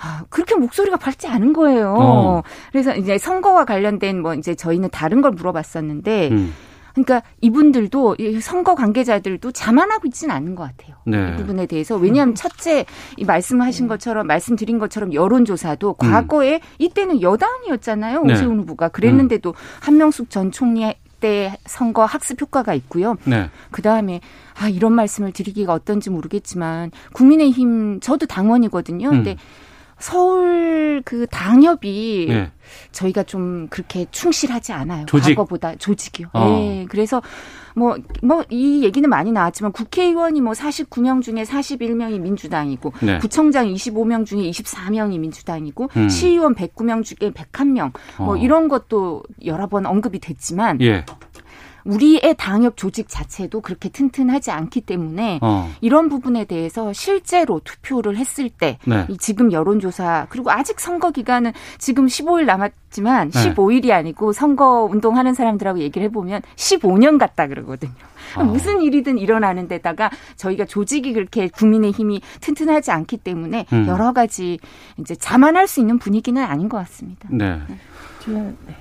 [0.00, 1.94] 아, 그렇게 목소리가 밝지 않은 거예요.
[1.98, 2.42] 어.
[2.72, 6.52] 그래서 이제 선거와 관련된 뭐 이제 저희는 다른 걸 물어봤었는데 음.
[6.92, 10.96] 그러니까 이분들도 이 선거 관계자들도 자만하고 있지는 않은 것 같아요.
[11.04, 11.32] 네.
[11.32, 12.84] 이 부분에 대해서 왜냐하면 첫째
[13.16, 18.26] 이 말씀하신 것처럼 말씀드린 것처럼 여론조사도 과거에 이때는 여당이었잖아요 음.
[18.26, 18.34] 네.
[18.34, 23.16] 오세훈 후보가 그랬는데도 한명숙 전 총리 때 선거 학습 효과가 있고요.
[23.24, 23.48] 네.
[23.70, 24.20] 그 다음에
[24.60, 29.08] 아 이런 말씀을 드리기가 어떤지 모르겠지만 국민의힘 저도 당원이거든요.
[29.08, 29.36] 근데 음.
[30.02, 32.50] 서울 그 당협이 예.
[32.90, 35.06] 저희가 좀 그렇게 충실하지 않아요.
[35.06, 35.36] 조직?
[35.36, 36.28] 과거보다 조직이요.
[36.32, 36.46] 어.
[36.48, 36.86] 네.
[36.88, 37.22] 그래서
[37.74, 43.18] 뭐 뭐 이 얘기는 많이 나왔지만 국회의원이 뭐 49명 중에 41명이 민주당이고 네.
[43.18, 46.08] 구청장 25명 중에 24명이 민주당이고 음.
[46.08, 48.36] 시의원 109명 중에 101명 뭐 어.
[48.36, 51.04] 이런 것도 여러 번 언급이 됐지만 예.
[51.84, 55.70] 우리의 당협 조직 자체도 그렇게 튼튼하지 않기 때문에 어.
[55.80, 59.06] 이런 부분에 대해서 실제로 투표를 했을 때 네.
[59.08, 63.54] 이 지금 여론조사 그리고 아직 선거 기간은 지금 15일 남았지만 네.
[63.54, 67.92] 15일이 아니고 선거 운동하는 사람들하고 얘기를 해보면 15년 같다 그러거든요.
[68.34, 68.44] 아.
[68.44, 73.86] 무슨 일이든 일어나는 데다가 저희가 조직이 그렇게 국민의 힘이 튼튼하지 않기 때문에 음.
[73.86, 74.58] 여러 가지
[74.98, 77.28] 이제 자만할 수 있는 분위기는 아닌 것 같습니다.
[77.30, 77.60] 네.
[78.20, 78.76] 저는 네.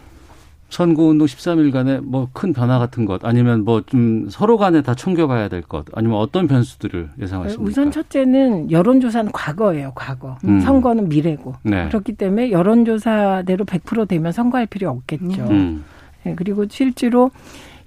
[0.72, 5.62] 선거운동 13일간에 뭐 큰 변화 같은 것 아니면 뭐 좀 서로 간에 다 챙겨봐야 될
[5.62, 7.70] 것 아니면 어떤 변수들을 예상하십니까?
[7.70, 10.38] 우선 첫째는 여론조사는 과거예요, 과거.
[10.46, 10.60] 음.
[10.62, 11.56] 선거는 미래고.
[11.64, 11.88] 네.
[11.90, 15.44] 그렇기 때문에 여론조사대로 100% 되면 선거할 필요 없겠죠.
[15.50, 15.84] 음.
[16.24, 17.32] 네, 그리고 실제로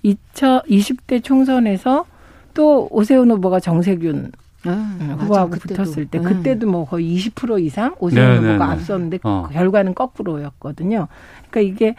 [0.04, 2.04] 2020대 총선에서
[2.52, 4.30] 또 오세훈 후보가 정세균
[4.66, 5.82] 음, 후보하고 맞아, 그때도.
[5.82, 6.24] 붙었을 때 음.
[6.24, 8.64] 그때도 뭐 거의 20% 이상 오세훈 네, 후보가 네, 네.
[8.64, 9.48] 앞섰는데 어.
[9.52, 11.08] 결과는 거꾸로였거든요.
[11.50, 11.94] 그러니까 이게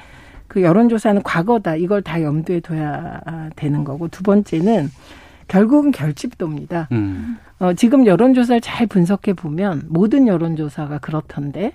[0.48, 1.76] 그 여론조사는 과거다.
[1.76, 3.22] 이걸 다 염두에 둬야
[3.56, 4.90] 되는 거고 두 번째는
[5.48, 6.88] 결국은 결집도입니다.
[6.92, 7.38] 음.
[7.60, 11.74] 어, 지금 여론조사를 잘 분석해 보면 모든 여론조사가 그렇던데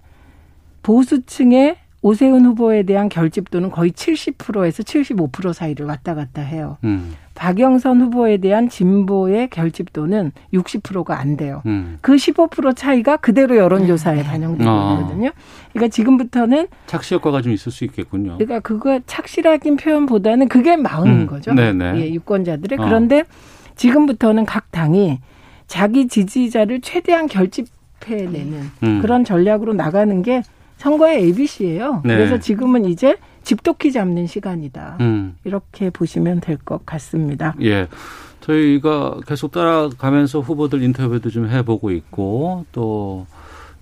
[0.82, 6.78] 보수층의 오세훈 후보에 대한 결집도는 거의 70%에서 75% 사이를 왔다 갔다 해요.
[6.84, 7.14] 음.
[7.40, 11.62] 박영선 후보에 대한 진보의 결집도는 60%가 안 돼요.
[11.64, 11.96] 음.
[12.02, 14.22] 그15% 차이가 그대로 여론조사에 네.
[14.22, 14.98] 반영되고 아.
[15.00, 15.30] 있거든요.
[15.72, 18.36] 그러니까 지금부터는 착시 효과가 좀 있을 수 있겠군요.
[18.36, 21.26] 그러니까 그거 착실하긴 표현보다는 그게 마음인 음.
[21.26, 21.54] 거죠.
[21.54, 22.02] 네네.
[22.02, 22.84] 예, 유권자들의 어.
[22.84, 23.24] 그런데
[23.74, 25.20] 지금부터는 각 당이
[25.66, 29.00] 자기 지지자를 최대한 결집해내는 음.
[29.00, 30.42] 그런 전략으로 나가는 게
[30.76, 32.02] 선거의 ABC예요.
[32.04, 32.16] 네.
[32.16, 34.98] 그래서 지금은 이제 집도끼 잡는 시간이다.
[35.00, 35.36] 음.
[35.44, 37.54] 이렇게 보시면 될 것 같습니다.
[37.62, 37.88] 예.
[38.40, 43.26] 저희가 계속 따라가면서 후보들 인터뷰도 좀 해보고 있고 또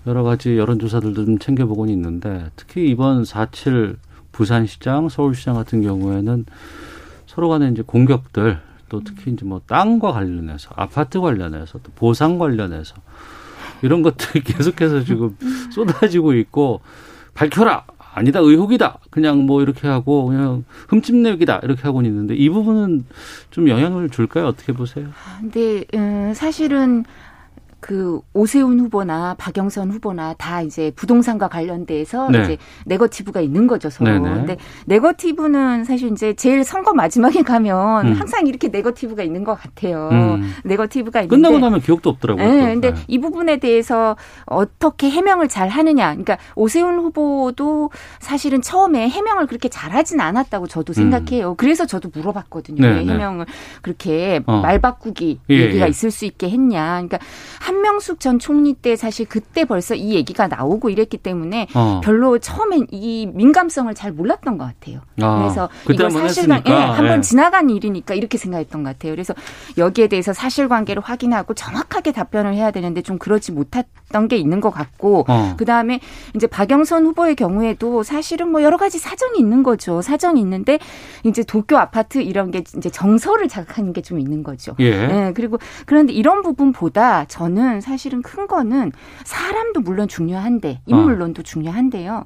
[0.07, 3.97] 여러 가지 여론조사들도 좀 챙겨보고는 있는데 특히 이번 4.7
[4.31, 6.45] 부산시장, 서울시장 같은 경우에는
[7.25, 12.95] 서로 간에 이제 공격들 또 특히 이제 뭐 땅과 관련해서 아파트 관련해서 또 보상 관련해서
[13.81, 15.37] 이런 것들이 계속해서 지금
[15.71, 16.81] 쏟아지고 있고
[17.33, 18.99] 밝혀라 아니다 의혹이다.
[19.09, 21.61] 그냥 뭐 이렇게 하고 그냥 흠집내기다.
[21.63, 23.05] 이렇게 하고는 있는데 이 부분은
[23.51, 24.47] 좀 영향을 줄까요?
[24.47, 25.07] 어떻게 보세요?
[25.39, 27.05] 근데 음, 사실은
[27.79, 32.41] 그 오세훈 후보나 박영선 후보나 다 이제 부동산과 관련돼서 네.
[32.43, 34.11] 이제 네거티브가 있는 거죠 서로.
[34.11, 34.35] 네네.
[34.35, 38.13] 근데 네거티브는 사실 이제 제일 선거 마지막에 가면 음.
[38.13, 40.09] 항상 이렇게 네거티브가 있는 것 같아요.
[40.11, 40.53] 음.
[40.63, 42.45] 네거티브가 있는데 끝나고 나면 기억도 없더라고요.
[42.45, 42.65] 네, 또.
[42.65, 42.99] 근데 네.
[43.07, 44.15] 이 부분에 대해서
[44.45, 46.09] 어떻게 해명을 잘 하느냐.
[46.09, 51.55] 그러니까 오세훈 후보도 사실은 처음에 해명을 그렇게 잘하진 않았다고 저도 생각해요.
[51.55, 52.81] 그래서 저도 물어봤거든요.
[52.81, 53.13] 네, 왜 네.
[53.13, 53.45] 해명을
[53.81, 54.61] 그렇게 어.
[54.61, 55.89] 말 바꾸기 예, 얘기가 예.
[55.89, 57.01] 있을 수 있게 했냐.
[57.07, 57.19] 그러니까
[57.69, 62.01] 한명숙 전 총리 때 사실 그때 벌써 이 얘기가 나오고 이랬기 때문에 어.
[62.03, 65.01] 별로 처음엔 이 민감성을 잘 몰랐던 것 같아요.
[65.21, 66.63] 아, 그래서 이걸 한번 사실관.
[66.67, 67.21] 예, 한번 예.
[67.21, 69.13] 지나간 일이니까 이렇게 생각했던 것 같아요.
[69.13, 69.35] 그래서
[69.77, 75.25] 여기에 대해서 사실관계를 확인하고 정확하게 답변을 해야 되는데 좀 그러지 못했던 게 있는 것 같고
[75.27, 75.53] 어.
[75.55, 75.99] 그 다음에
[76.35, 80.01] 이제 박영선 후보의 경우에도 사실은 뭐 여러 가지 사정이 있는 거죠.
[80.01, 80.79] 사정이 있는데
[81.23, 84.75] 이제 도쿄 아파트 이런 게 이제 정서를 자극하는 게 좀 있는 거죠.
[84.79, 85.07] 예.
[85.07, 88.91] 네, 그리고 그런데 이런 부분보다 저는 사실은 큰 거는
[89.23, 92.25] 사람도 물론 중요한데 인물론도 중요한데요.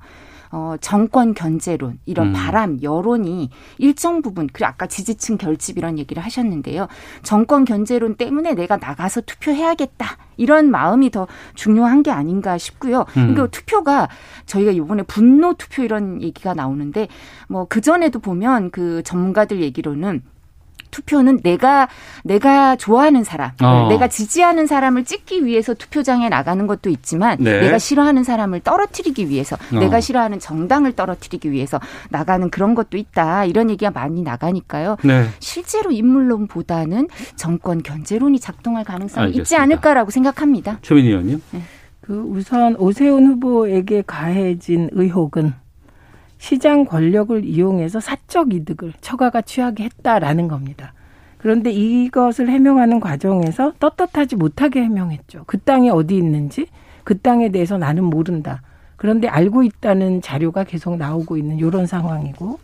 [0.56, 2.34] 어, 정권 견제론, 이런 음.
[2.34, 6.88] 바람, 여론이 일정 부분, 그 아까 지지층 결집 이런 얘기를 하셨는데요.
[7.24, 10.06] 정권 견제론 때문에 내가 나가서 투표해야겠다.
[10.38, 13.00] 이런 마음이 더 중요한 게 아닌가 싶고요.
[13.18, 13.34] 음.
[13.34, 14.10] 그러니까 투표가
[14.46, 17.08] 저희가 이번에 분노 투표 이런 얘기가 나오는데
[17.50, 20.22] 뭐 그전에도 보면 그 전문가들 얘기로는
[20.92, 21.88] 투표는 내가
[22.24, 23.88] 내가 좋아하는 사람, 어.
[23.90, 27.62] 내가 지지하는 사람을 찍기 위해서 투표장에 나가는 것도 있지만 네.
[27.62, 29.80] 내가 싫어하는 사람을 떨어뜨리기 위해서, 어.
[29.80, 33.46] 내가 싫어하는 정당을 떨어뜨리기 위해서 나가는 그런 것도 있다.
[33.46, 34.98] 이런 얘기가 많이 나가니까요.
[35.04, 35.26] 네.
[35.40, 39.64] 실제로 인물론보다는 정권 견제론이 작동할 가능성이 있지 알겠습니다.
[39.64, 40.78] 않을까라고 생각합니다.
[40.84, 41.42] 최민희 의원님.
[42.02, 45.54] 그 우선 오세훈 후보에게 가해진 의혹은
[46.44, 50.92] 시장 권력을 이용해서 사적 이득을 처가가 취하게 했다라는 겁니다.
[51.38, 55.46] 그런데 이것을 해명하는 과정에서 떳떳하지 못하게 해명했죠.
[55.48, 56.68] 그 땅이 어디 있는지
[57.06, 58.62] 그 땅에 대해서 나는 모른다.
[58.98, 62.60] 그런데 알고 있다는 자료가 계속 나오고 있는 이런 상황이고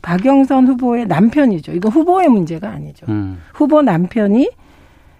[0.00, 1.72] 박영선 후보의 남편이죠.
[1.72, 3.04] 이거 후보의 문제가 아니죠.
[3.10, 3.38] 음.
[3.52, 4.48] 후보 남편이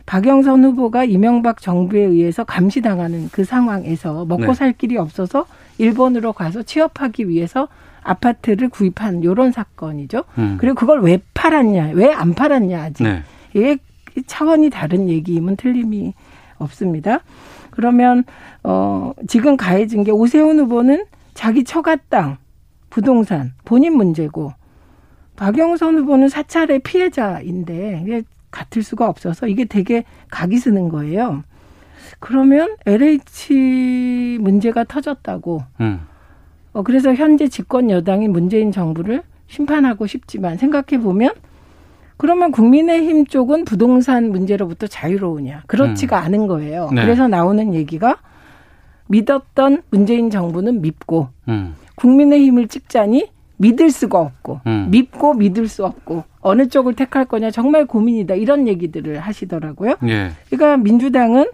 [0.06, 4.54] 박영선 후보가 이명박 정부에 의해서 감시당하는 그 상황에서 먹고 네.
[4.54, 5.44] 살 길이 없어서
[5.76, 7.68] 일본으로 가서 취업하기 위해서
[8.02, 10.24] 아파트를 구입한 요런 사건이죠.
[10.38, 10.56] 음.
[10.60, 13.22] 그리고 그걸 왜 팔았냐, 왜 안 팔았냐 아직 네.
[13.54, 13.78] 이게
[14.26, 16.14] 차원이 다른 얘기임은 틀림이
[16.58, 17.20] 없습니다.
[17.70, 18.24] 그러면
[18.62, 22.36] 어 지금 가해진 게 오세훈 후보는 자기 처가 땅,
[22.90, 24.52] 부동산 본인 문제고
[25.36, 31.44] 박영선 후보는 사찰의 피해자인데 이게 같을 수가 없어서 이게 되게 각이 쓰는 거예요.
[32.18, 36.00] 그러면 LH 문제가 터졌다고 음.
[36.72, 41.32] 어, 그래서 현재 집권 여당인 문재인 정부를 심판하고 싶지만 생각해 보면
[42.16, 45.62] 그러면 국민의힘 쪽은 부동산 문제로부터 자유로우냐?
[45.66, 46.24] 그렇지가 음.
[46.24, 46.90] 않은 거예요.
[46.92, 47.02] 네.
[47.02, 48.18] 그래서 나오는 얘기가
[49.08, 51.74] 믿었던 문재인 정부는 믿고 음.
[51.96, 54.88] 국민의힘을 찍자니 믿을 수가 없고 음.
[54.90, 59.96] 믿고 믿을 수 없고 어느 쪽을 택할 거냐 정말 고민이다 이런 얘기들을 하시더라고요.
[60.04, 60.30] 예.
[60.48, 61.46] 그러니까 민주당은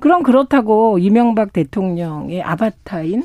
[0.00, 3.24] 그럼 그렇다고 이명박 대통령의 아바타인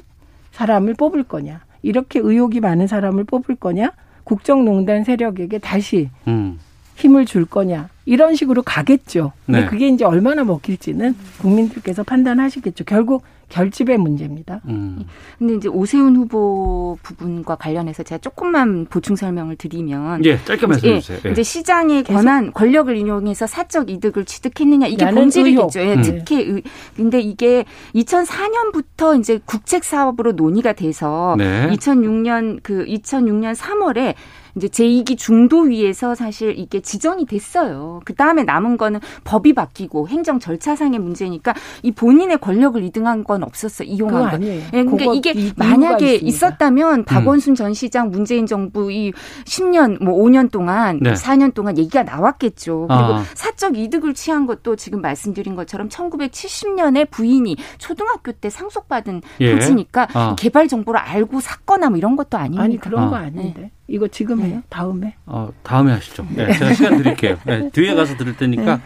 [0.58, 3.92] 사람을 뽑을 거냐 이렇게 의혹이 많은 사람을 뽑을 거냐
[4.24, 6.60] 국정농단 세력에게 다시 음.
[6.96, 9.34] 힘을 줄 거냐 이런 식으로 가겠죠.
[9.46, 9.68] 근데 네.
[9.68, 12.86] 그게 이제 얼마나 먹힐지는 국민들께서 판단하시겠죠.
[12.86, 14.62] 결국 결집의 문제입니다.
[14.68, 15.06] 음.
[15.38, 21.00] 근데 이제 오세훈 후보 부분과 관련해서 제가 조금만 보충 설명을 드리면 예, 짧게 말씀해 예,
[21.00, 21.20] 주세요.
[21.26, 21.32] 예.
[21.32, 25.80] 이제 시장의 권한 권력을 인용해서 사적 이득을 취득했느냐 이게 본질이겠죠.
[25.80, 26.02] 예, 음.
[26.02, 26.64] 특혜 의.
[26.96, 31.70] 근데 이게 2004년부터 이제 국책 사업으로 논의가 돼서 네.
[31.72, 34.16] 2006년 그 2006년 3월에
[34.58, 38.02] 이제 제2기 중도위에서 사실 이게 지정이 됐어요.
[38.06, 43.84] 그 다음에 남은 거는 법이 바뀌고 행정 절차상의 문제니까 이 본인의 권력을 이등한 건 없었어
[43.84, 44.28] 이용한 거.
[44.28, 44.64] 아니에요.
[44.74, 49.14] 예, 그러니까 이게 만약에 있었다면 박원순 전 시장 문재인 정부 이
[49.46, 51.14] 10년 뭐 5년 동안 네.
[51.14, 52.88] 4년 동안 얘기가 나왔겠죠.
[52.88, 53.24] 그리고 아.
[53.36, 59.54] 사적 이득을 취한 것도 지금 말씀드린 것처럼 1970년에 부인이 초등학교 때 상속받은 예.
[59.54, 60.36] 토지니까 아.
[60.38, 62.64] 개발 정보를 알고 샀거나 뭐 이런 것도 아닙니다.
[62.64, 63.20] 아니 그런 거 아.
[63.20, 63.72] 아닌데.
[63.88, 64.62] 이거 지금 해요?
[64.70, 65.16] 다음에?
[65.26, 66.28] 어, 다음에 하시죠.
[66.36, 67.38] 네, 제가 시간 드릴게요.
[67.46, 68.82] 네, 뒤에 가서 들을 테니까 네.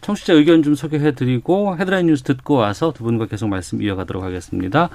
[0.00, 4.90] 청취자 의견 좀 소개해 드리고 헤드라인 뉴스 듣고 와서 두 분과 계속 말씀 이어가도록 하겠습니다.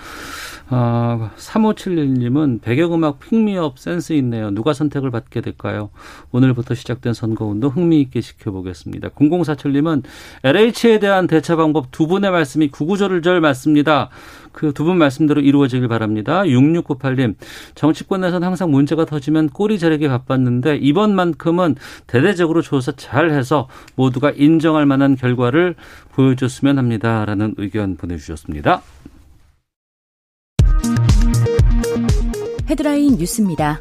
[0.69, 4.49] 어, 3571님은 배경음악 핑미업 센스 있네요.
[4.51, 5.89] 누가 선택을 받게 될까요?
[6.31, 9.09] 오늘부터 시작된 선거운동 흥미있게 지켜보겠습니다.
[9.09, 10.03] 0047님은
[10.43, 14.09] LH에 대한 대처 방법 두 분의 말씀이 구구절절 맞습니다.
[14.53, 16.43] 그 두 분 말씀대로 이루어지길 바랍니다.
[16.43, 17.35] 6698님,
[17.75, 21.75] 정치권에서는 항상 문제가 터지면 꼬리 자르기 바빴는데 이번만큼은
[22.07, 25.75] 대대적으로 조사 잘 해서 모두가 인정할 만한 결과를
[26.13, 27.25] 보여줬으면 합니다.
[27.25, 28.81] 라는 의견 보내주셨습니다.
[32.69, 33.79] 헤드라인 뉴스입니다.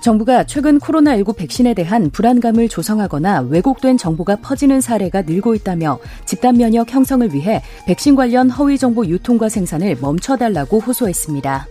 [0.00, 6.92] 정부가 최근 코로나19 백신에 대한 불안감을 조성하거나 왜곡된 정보가 퍼지는 사례가 늘고 있다며 집단 면역
[6.92, 11.66] 형성을 위해 백신 관련 허위 정보 유통과 생산을 멈춰달라고 호소했습니다.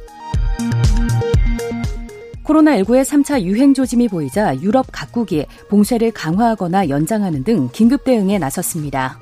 [2.44, 9.20] 코로나19의 3차 유행 조짐이 보이자 유럽 각국이 봉쇄를 강화하거나 연장하는 등 긴급 대응에 나섰습니다.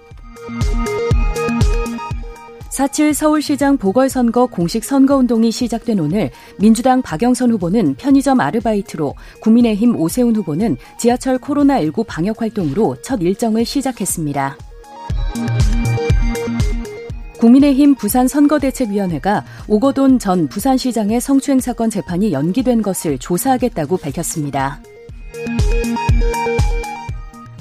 [2.78, 10.78] 4.7 서울시장 보궐선거 공식 선거운동이 시작된 오늘 민주당 박영선 후보는 편의점 아르바이트로 국민의힘 오세훈 후보는
[11.00, 14.58] 지하철 코로나19 방역활동으로 첫 일정을 시작했습니다.
[17.40, 24.82] 국민의힘 부산선거대책위원회가 오거돈 전 부산시장의 성추행 사건 재판이 연기된 것을 조사하겠다고 밝혔습니다.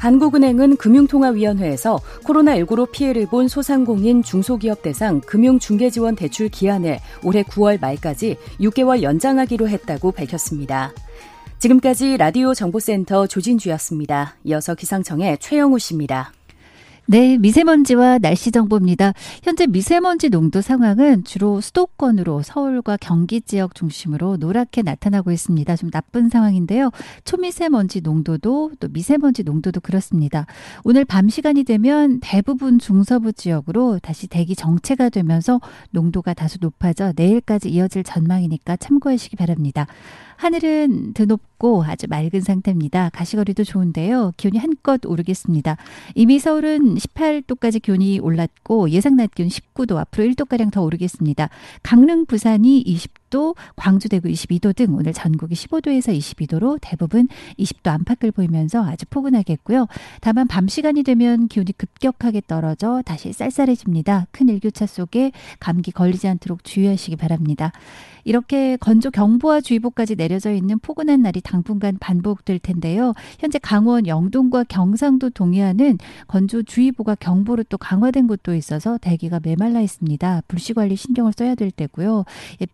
[0.07, 9.03] 한국은행은 금융통화위원회에서 코로나19로 피해를 본 소상공인 중소기업 대상 금융중개지원 대출 기한을 올해 9월 말까지 6개월
[9.03, 10.93] 연장하기로 했다고 밝혔습니다.
[11.59, 14.37] 지금까지 라디오 정보센터 조진주였습니다.
[14.45, 16.36] 이어서 기상청의 최영우 씨입니다.
[17.09, 19.13] 네, 미세먼지와 날씨 정보입니다.
[19.45, 25.77] 현재 미세먼지 농도 상황은 주로 수도권으로 서울과 경기 지역 중심으로 노랗게 나타나고 있습니다.
[25.77, 26.91] 좀 나쁜 상황인데요.
[27.25, 30.47] 초미세먼지 농도도 또 미세먼지 농도도 그렇습니다.
[30.83, 37.69] 오늘 밤 시간이 되면 대부분 중서부 지역으로 다시 대기 정체가 되면서 농도가 다소 높아져 내일까지
[37.69, 39.87] 이어질 전망이니까 참고하시기 바랍니다.
[40.37, 43.11] 하늘은 드높고 아주 맑은 상태입니다.
[43.11, 44.33] 가시거리도 좋은데요.
[44.37, 45.77] 기온이 한껏 오르겠습니다.
[46.15, 51.49] 이미 서울은 18도까지 기온이 올랐고 예상 낮 기온 19도 앞으로 1도가량 더 오르겠습니다.
[51.83, 53.26] 강릉, 부산이 20도,
[53.77, 59.87] 광주, 대구 22도 등 오늘 전국이 15도에서 22도로 대부분 20도 안팎을 보이면서 아주 포근하겠고요.
[60.21, 64.27] 다만 밤 시간이 되면 기온이 급격하게 떨어져 다시 쌀쌀해집니다.
[64.31, 67.73] 큰 일교차 속에 감기 걸리지 않도록 주의하시기 바랍니다.
[68.27, 73.15] 이렇게 건조 경보와 주의보까지 내려져 있는 포근한 날이 당분간 반복될 텐데요.
[73.39, 80.43] 현재 강원 영동과 경상도 동해안은 건조 주의보가 경보로 또 강화된 곳도 있어서 대기가 메말라 있습니다.
[80.49, 82.25] 불씨 관리 신경을 써야 될 때고요.
[82.61, 82.67] 예,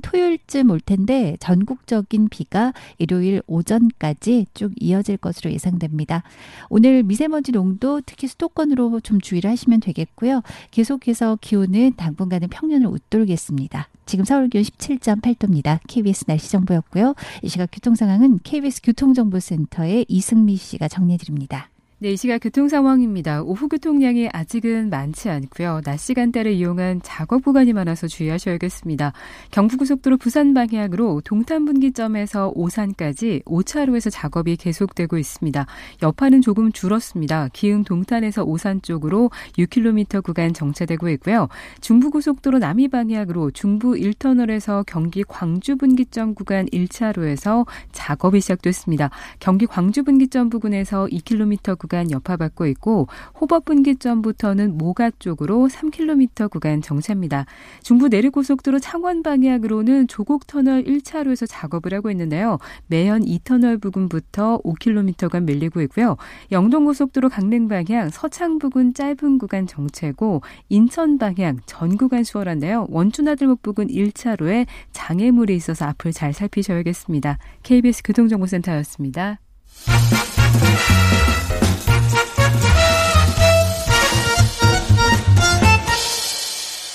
[0.00, 6.22] 토요일쯤 올 텐데 전국적인 비가 일요일 오전까지 쭉 이어질 것으로 예상됩니다.
[6.68, 10.42] 오늘 미세먼지 농도 특히 수도권으로 좀 주의를 하시면 되겠고요.
[10.70, 13.88] 계속해서 기온은 당분간은 평년을 웃돌겠습니다.
[14.06, 15.80] 지금 서울 기온 17.8도입니다.
[15.86, 17.14] KBS 날씨 정보였고요.
[17.42, 21.68] 이 시각 교통 상황은 KBS 교통정보센터의 이승미 씨가 정리해 드립니다.
[22.00, 23.42] 네, 이 시각 교통 상황입니다.
[23.42, 25.80] 오후 교통량이 아직은 많지 않고요.
[25.84, 29.12] 낮 시간대를 이용한 작업 구간이 많아서 주의하셔야겠습니다.
[29.50, 35.66] 경부고속도로 부산 방향으로 동탄분기점에서 오산까지 5차로에서 작업이 계속되고 있습니다.
[36.00, 37.48] 여파는 조금 줄었습니다.
[37.52, 41.48] 기흥 동탄에서 오산 쪽으로 6km 구간 정체되고 있고요.
[41.80, 49.10] 중부고속도로 남이 방향으로 중부 1터널에서 경기 광주 분기점 구간 1차로에서 작업이 시작됐습니다.
[49.40, 53.08] 경기 광주 분기점 부근에서 2km 구간 구간 여파받고 있고
[53.40, 57.46] 호법 분기점부터는 모가 쪽으로 3km 구간 정체입니다.
[57.82, 62.58] 중부 내륙고속도로 창원 방향으로는 조곡 터널 1차로에서 작업을 하고 있는데요.
[62.88, 66.16] 매연 2터널 부근부터 5km간 밀리고 있고요.
[66.52, 72.88] 영동고속도로 강릉 방향 서창 부근 짧은 구간 정체고 인천 방향 전 구간 수월한데요.
[72.90, 77.38] 원주나들목 부근 1차로에 장애물이 있어서 앞을 잘 살피셔야겠습니다.
[77.62, 79.38] KBS 교통정보센터였습니다.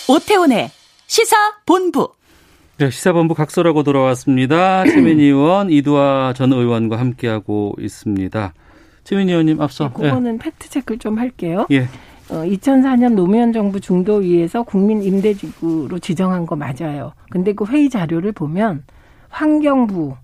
[0.09, 0.69] 오태훈의
[1.07, 1.35] 시사
[1.65, 2.09] 본부.
[2.77, 4.83] 네, 시사본부 각서라고 돌아왔습니다.
[4.89, 8.53] 최민희 의원, 이두아 전 의원과 함께하고 있습니다.
[9.03, 9.85] 최민희 의원님 앞서.
[9.97, 10.37] 네, 그거는 예.
[10.39, 11.67] 팩트 체크를 좀 할게요.
[11.71, 11.83] 예.
[12.29, 17.13] 어, 2004년 노무현 정부 중도위에서 국민 임대지구로 지정한 거 맞아요.
[17.29, 18.83] 근데 그 회의 자료를 보면
[19.29, 20.15] 환경부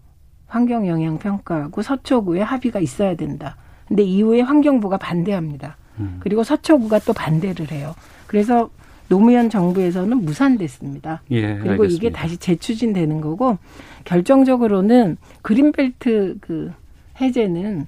[0.48, 3.56] 환경영향평가하고 서초구에 합의가 있어야 된다.
[3.88, 5.78] 근데 이후에 환경부가 반대합니다.
[6.00, 6.18] 음.
[6.22, 7.94] 그리고 서초구가 또 반대를 해요.
[8.28, 8.70] 그래서
[9.10, 11.22] 노무현 정부에서는 무산됐습니다.
[11.32, 11.96] 예, 그리고 알겠습니다.
[11.96, 13.58] 이게 다시 재추진되는 거고
[14.06, 16.72] 결정적으로는 그린벨트 그
[17.20, 17.88] 해제는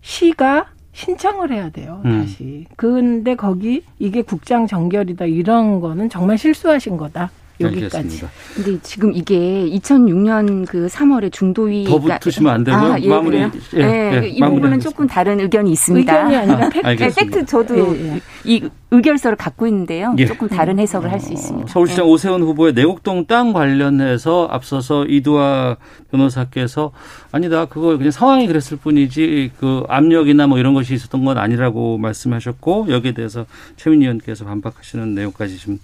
[0.00, 2.00] 시가 신청을 해야 돼요.
[2.04, 2.20] 음.
[2.20, 2.66] 다시.
[2.76, 7.30] 근데 거기 이게 국장 정결이다 이런 거는 정말 실수하신 거다.
[7.60, 7.96] 여기까지.
[7.96, 8.30] 알겠습니다.
[8.54, 9.36] 근데 지금 이게
[9.70, 12.92] 2006년 그 3월에 중도위 더 붙으시면 안 되고요.
[12.92, 13.38] 아, 예, 마무리.
[13.38, 14.78] 예, 예, 예, 이 마무리 부분은 하겠습니다.
[14.90, 16.12] 조금 다른 의견이 있습니다.
[16.12, 16.86] 의견이 아니라 팩트.
[17.02, 18.20] 네, 팩트 저도 예, 예.
[18.44, 20.14] 이 의결서를 갖고 있는데요.
[20.18, 20.26] 예.
[20.26, 21.68] 조금 다른 해석을 할 수 있습니다.
[21.72, 22.10] 서울시장 네.
[22.12, 25.76] 오세훈 후보의 내곡동 땅 관련해서 앞서서 이두아
[26.10, 26.92] 변호사께서
[27.32, 32.86] 아니다 그거 그냥 상황이 그랬을 뿐이지 그 압력이나 뭐 이런 것이 있었던 건 아니라고 말씀하셨고
[32.90, 33.46] 여기에 대해서
[33.76, 35.78] 최민희 의원께서 반박하시는 내용까지 좀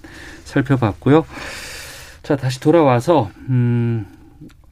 [0.45, 1.25] 살펴봤고요.
[2.31, 4.07] 자 다시 돌아와서 음.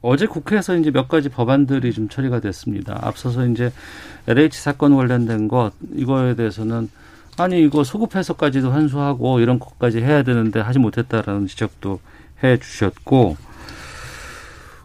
[0.01, 2.97] 어제 국회에서 이제 몇 가지 법안들이 좀 처리가 됐습니다.
[3.01, 3.69] 앞서서 이제
[4.27, 6.89] LH 사건 관련된 것 이거에 대해서는
[7.37, 11.99] 아니 이거 소급 해석까지도 환수하고 이런 것까지 해야 되는데 하지 못했다라는 지적도
[12.45, 13.35] 해 주셨고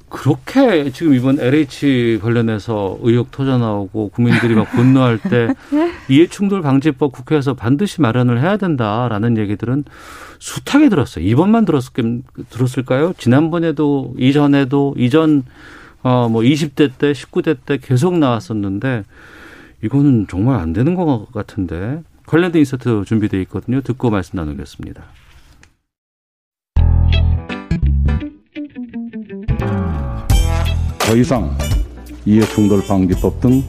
[0.09, 5.47] 그렇게 지금 이번 LH 관련해서 의혹 터져 나오고 국민들이 막 분노할 때
[6.11, 9.85] 이해충돌 방지법 국회에서 반드시 마련을 해야 된다라는 얘기들은
[10.39, 11.25] 숱하게 들었어요.
[11.25, 13.15] 이번만 들었을 들었을까요?
[13.19, 15.45] 지난번에도 이전에도 이전
[16.03, 19.05] 어 뭐 20대 때 19대 때 계속 나왔었는데
[19.83, 23.81] 이거는 정말 안 되는 것 같은데 관련된 인서트 준비되어 있거든요.
[23.81, 25.03] 듣고 말씀 나누겠습니다.
[30.99, 31.57] 더 이상
[32.27, 33.63] 이해충돌 방지법 등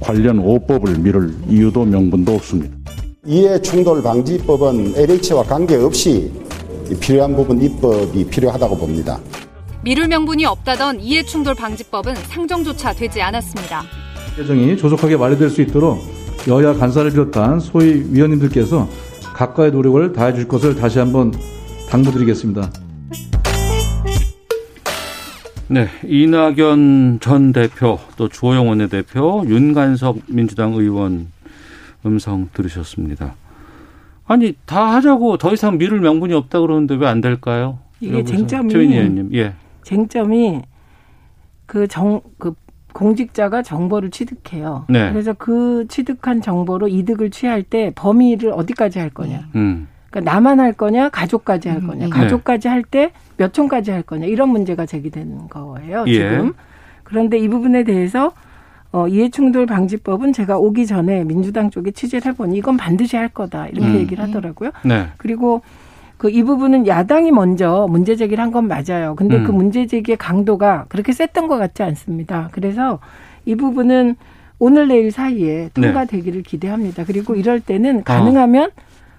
[0.00, 2.75] 관련 5법을 미룰 이유도 명분도 없습니다.
[3.28, 6.30] 이해 충돌 방지법은 LH와 관계없이
[7.00, 9.18] 필요한 부분 입법이 필요하다고 봅니다.
[9.82, 13.82] 미룰 명분이 없다던 이해 충돌 방지법은 상정조차 되지 않았습니다.
[14.36, 15.98] 개정이 조속하게 완료될 수 있도록
[16.46, 18.88] 여야 간사를 비롯한 소위 위원님들께서
[19.34, 21.32] 각과의 노력을 다해 줄 것을 다시 한번
[21.88, 22.70] 당부드리겠습니다.
[25.68, 31.32] 네, 이낙연 전 대표, 또 주호영 원내대표, 윤간석 민주당 의원
[32.04, 33.34] 음성 들으셨습니다.
[34.26, 37.78] 아니 다 하자고 더 이상 미룰 명분이 없다 그러는데 왜 안 될까요?
[38.00, 39.54] 이게 쟁점이 예.
[39.82, 40.62] 쟁점이
[41.66, 42.54] 그정그
[42.92, 44.86] 공직자가 정보를 취득해요.
[44.88, 45.10] 네.
[45.12, 49.48] 그래서 그 취득한 정보로 이득을 취할 때 범위를 어디까지 할 거냐.
[49.54, 49.86] 음.
[50.10, 52.04] 그러니까 나만 할 거냐, 가족까지 할 거냐.
[52.06, 52.10] 네.
[52.10, 54.26] 가족까지 할때 몇 촌까지 할 거냐.
[54.26, 56.12] 이런 문제가 제기되는 거예요, 예.
[56.12, 56.54] 지금.
[57.02, 58.32] 그런데 이 부분에 대해서
[58.96, 63.68] 어, 이해충돌 방지법은 제가 오기 전에 민주당 쪽에 취재를 해보니 이건 반드시 할 거다.
[63.68, 63.94] 이렇게 음.
[63.96, 64.70] 얘기를 하더라고요.
[64.86, 65.08] 네.
[65.18, 65.60] 그리고
[66.16, 69.14] 그 이 부분은 야당이 먼저 문제 제기를 한 건 맞아요.
[69.14, 69.44] 근데 음.
[69.44, 72.48] 그 문제 제기의 강도가 그렇게 셌던 것 같지 않습니다.
[72.52, 72.98] 그래서
[73.44, 74.16] 이 부분은
[74.58, 77.04] 오늘 내일 사이에 통과되기를 기대합니다.
[77.04, 78.70] 그리고 이럴 때는 가능하면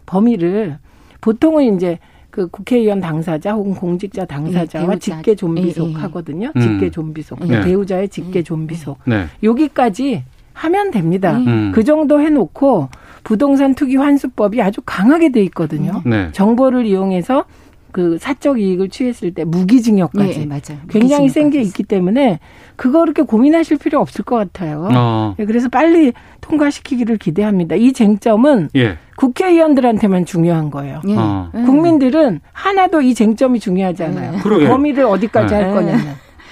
[0.08, 0.80] 범위를
[1.22, 2.00] 보통은 이제
[2.38, 5.00] 그 국회의원 당사자 혹은 공직자 당사자와 예.
[5.00, 5.98] 직계 좀비속 예, 예.
[6.02, 6.52] 하거든요.
[6.56, 6.62] 음.
[6.62, 7.40] 직계 좀비속.
[7.48, 7.62] 네.
[7.62, 9.00] 배우자의 직계 좀비속.
[9.08, 9.26] 네.
[9.42, 10.24] 여기까지
[10.54, 11.36] 하면 됩니다.
[11.38, 11.72] 음.
[11.74, 12.90] 그 정도 해놓고
[13.24, 16.04] 부동산 투기 환수법이 아주 강하게 돼 있거든요.
[16.06, 16.30] 네.
[16.32, 17.46] 정보를 이용해서
[17.92, 20.80] 그 사적 이익을 취했을 때 무기징역까지 네, 맞아요.
[20.90, 22.40] 굉장히 센 게 있기 때문에
[22.76, 24.88] 그거 그렇게 고민하실 필요 없을 것 같아요.
[24.94, 25.34] 어.
[25.40, 27.74] 네, 그래서 빨리 통과시키기를 기대합니다.
[27.76, 29.00] 이 쟁점은 예.
[29.18, 31.02] 국회의원들한테만 중요한 거예요.
[31.08, 31.16] 예.
[31.18, 31.50] 어.
[31.52, 34.40] 국민들은 하나도 이 쟁점이 중요하지 않아요.
[34.40, 34.70] 그러게요.
[34.70, 35.62] 범위를 어디까지 네.
[35.62, 36.06] 할 거냐는.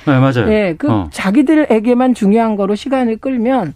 [0.05, 0.45] 네, 맞아요.
[0.45, 1.07] 네, 그 어.
[1.11, 3.73] 자기들에게만 중요한 거로 시간을 끌면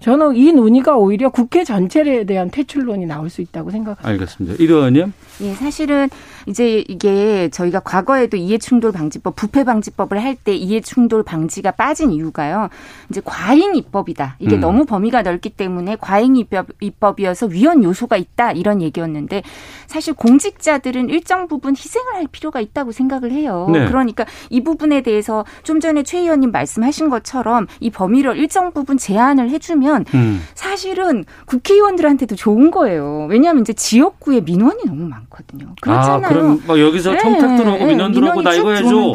[0.00, 4.08] 저는 이 논의가 오히려 국회 전체에 대한 퇴출론이 나올 수 있다고 생각합니다.
[4.08, 4.56] 알겠습니다.
[4.62, 5.12] 이 의원님.
[5.42, 6.08] 예, 사실은
[6.46, 12.68] 이제 이게 저희가 과거에도 이해충돌 방지법, 부패 방지법을 할 때 이해충돌 방지가 빠진 이유가요.
[13.10, 14.36] 이제 과잉 입법이다.
[14.38, 14.60] 이게 음.
[14.60, 19.42] 너무 범위가 넓기 때문에 과잉 입법, 입법이어서 위헌 요소가 있다 이런 얘기였는데
[19.86, 23.68] 사실 공직자들은 일정 부분 희생을 할 필요가 있다고 생각을 해요.
[23.70, 23.86] 네.
[23.86, 29.50] 그러니까 이 부분에 대해서 좀 전에 최 의원님 말씀하신 것처럼 이 범위를 일정 부분 제한을
[29.50, 30.40] 해주면 음.
[30.54, 33.26] 사실은 국회의원들한테도 좋은 거예요.
[33.28, 35.74] 왜냐하면 이제 지역구에 민원이 너무 많거든요.
[35.80, 36.29] 그렇잖아요.
[36.30, 39.12] 아, 그럼 막 여기서 청탁 들어오고 민원 들어오고 나 이거 쭉 해줘.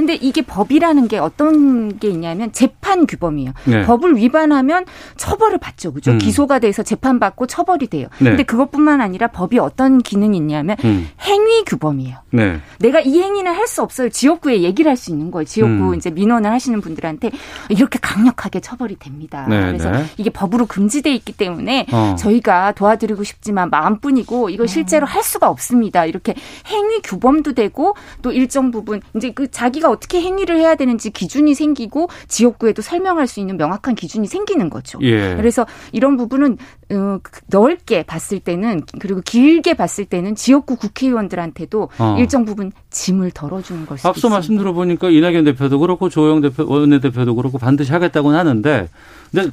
[0.00, 3.52] 근데 이게 법이라는 게 어떤 게 있냐면 재판 규범이에요.
[3.64, 3.84] 네.
[3.84, 4.86] 법을 위반하면
[5.16, 5.92] 처벌을 받죠.
[5.92, 6.12] 그죠?
[6.12, 6.18] 음.
[6.18, 8.08] 기소가 돼서 재판받고 처벌이 돼요.
[8.18, 8.30] 네.
[8.30, 11.08] 근데 그것뿐만 아니라 법이 어떤 기능이 있냐면 음.
[11.20, 12.16] 행위 규범이에요.
[12.32, 12.60] 네.
[12.78, 14.08] 내가 이 행위는 할 수 없어요.
[14.08, 15.44] 지역구에 얘기를 할 수 있는 거예요.
[15.44, 15.94] 지역구 음.
[15.94, 17.30] 이제 민원을 하시는 분들한테
[17.68, 19.46] 이렇게 강력하게 처벌이 됩니다.
[19.48, 20.04] 네, 그래서 네.
[20.16, 22.16] 이게 법으로 금지돼 있기 때문에 어.
[22.18, 26.04] 저희가 도와드리고 싶지만 마음뿐이고 이걸 실제로 할 수가 없습니다.
[26.06, 26.34] 이렇게
[26.66, 32.08] 행위 규범도 되고 또 일정 부분 이제 그 자기가 어떻게 행위를 해야 되는지 기준이 생기고
[32.28, 34.98] 지역구에도 설명할 수 있는 명확한 기준이 생기는 거죠.
[35.02, 35.34] 예.
[35.36, 36.58] 그래서 이런 부분은
[36.92, 42.16] 어, 넓게 봤을 때는 그리고 길게 봤을 때는 지역구 국회의원들한테도 어.
[42.18, 44.36] 일정 부분 짐을 덜어주는 걸 수도 앞서 있습니다.
[44.36, 48.88] 말씀 들어보니까 이낙연 대표도 그렇고 조영 대표 원내대표도 그렇고 반드시 하겠다고는 하는데
[49.30, 49.50] 근데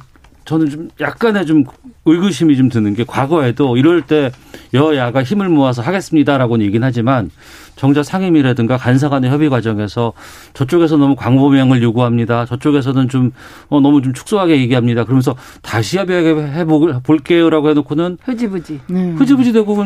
[0.48, 1.64] 저는 좀 약간의 좀
[2.06, 4.30] 의구심이 좀 드는 게 과거에도 이럴 때
[4.72, 7.30] 여야가 힘을 모아서 하겠습니다라고는 얘기는 하지만
[7.76, 10.14] 정작 상임위라든가 간사 간의 협의 과정에서
[10.54, 12.46] 저쪽에서 너무 광범위함을 요구합니다.
[12.46, 13.32] 저쪽에서는 좀
[13.68, 15.04] 어, 너무 좀 축소하게 얘기합니다.
[15.04, 18.80] 그러면서 다시 협의해 볼게요라고 해놓고는 흐지부지.
[19.18, 19.76] 흐지부지 되고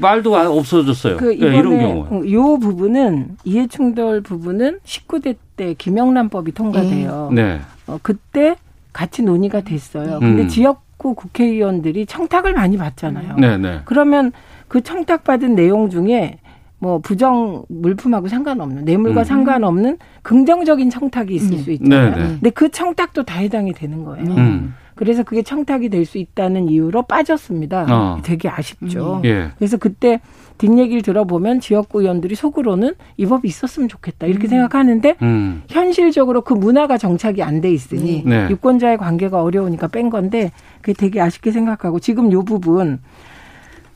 [0.00, 1.16] 말도 없어졌어요.
[1.16, 2.30] 그 예, 이번에 이런 경우.
[2.30, 7.30] 요 부분은 이해충돌 부분은 19대 때 김영란법이 통과돼요.
[7.32, 7.60] 네.
[7.86, 8.56] 어, 그때
[8.92, 10.18] 같이 논의가 됐어요.
[10.20, 10.48] 근데 음.
[10.48, 13.36] 지역구 국회의원들이 청탁을 많이 받잖아요.
[13.36, 13.80] 네, 네.
[13.84, 14.32] 그러면
[14.68, 16.38] 그 청탁받은 내용 중에
[16.78, 19.24] 뭐 부정 물품하고 상관없는 뇌물과 음.
[19.24, 22.10] 상관없는 긍정적인 청탁이 있을 수 있잖아요.
[22.10, 22.28] 네, 네.
[22.28, 24.24] 근데 그 청탁도 다 해당이 되는 거예요.
[24.30, 24.74] 음.
[24.94, 27.86] 그래서 그게 청탁이 될 수 있다는 이유로 빠졌습니다.
[27.88, 28.18] 어.
[28.22, 29.22] 되게 아쉽죠.
[29.24, 29.50] 예.
[29.58, 30.20] 그래서 그때
[30.60, 35.62] 뒷얘기를 들어보면 지역구 의원들이 속으로는 이 법이 있었으면 좋겠다 이렇게 생각하는데 음.
[35.68, 38.48] 현실적으로 그 문화가 정착이 안 돼 있으니 네.
[38.48, 40.50] 유권자의 관계가 어려우니까 뺀 건데
[40.80, 43.00] 그게 되게 아쉽게 생각하고 지금 요 부분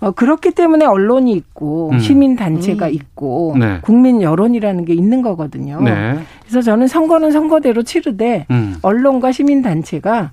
[0.00, 1.98] 어, 그렇기 때문에 언론이 있고 음.
[1.98, 2.92] 시민 단체가 음.
[2.92, 3.78] 있고 네.
[3.80, 5.80] 국민 여론이라는 게 있는 거거든요.
[5.80, 6.18] 네.
[6.42, 8.76] 그래서 저는 선거는 선거대로 치르되 음.
[8.82, 10.32] 언론과 시민 단체가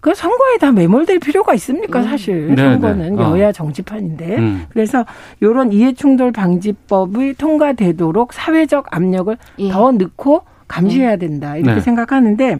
[0.00, 3.22] 그 선거에 다 매몰될 필요가 있습니까 사실 네, 선거는 네.
[3.22, 3.30] 어.
[3.32, 4.66] 여야 정치판인데 음.
[4.70, 5.04] 그래서
[5.40, 9.36] 이런 이해충돌 방지법이 통과되도록 사회적 압력을
[9.70, 11.80] 더 넣고 감시해야 된다 이렇게 네.
[11.80, 12.58] 생각하는데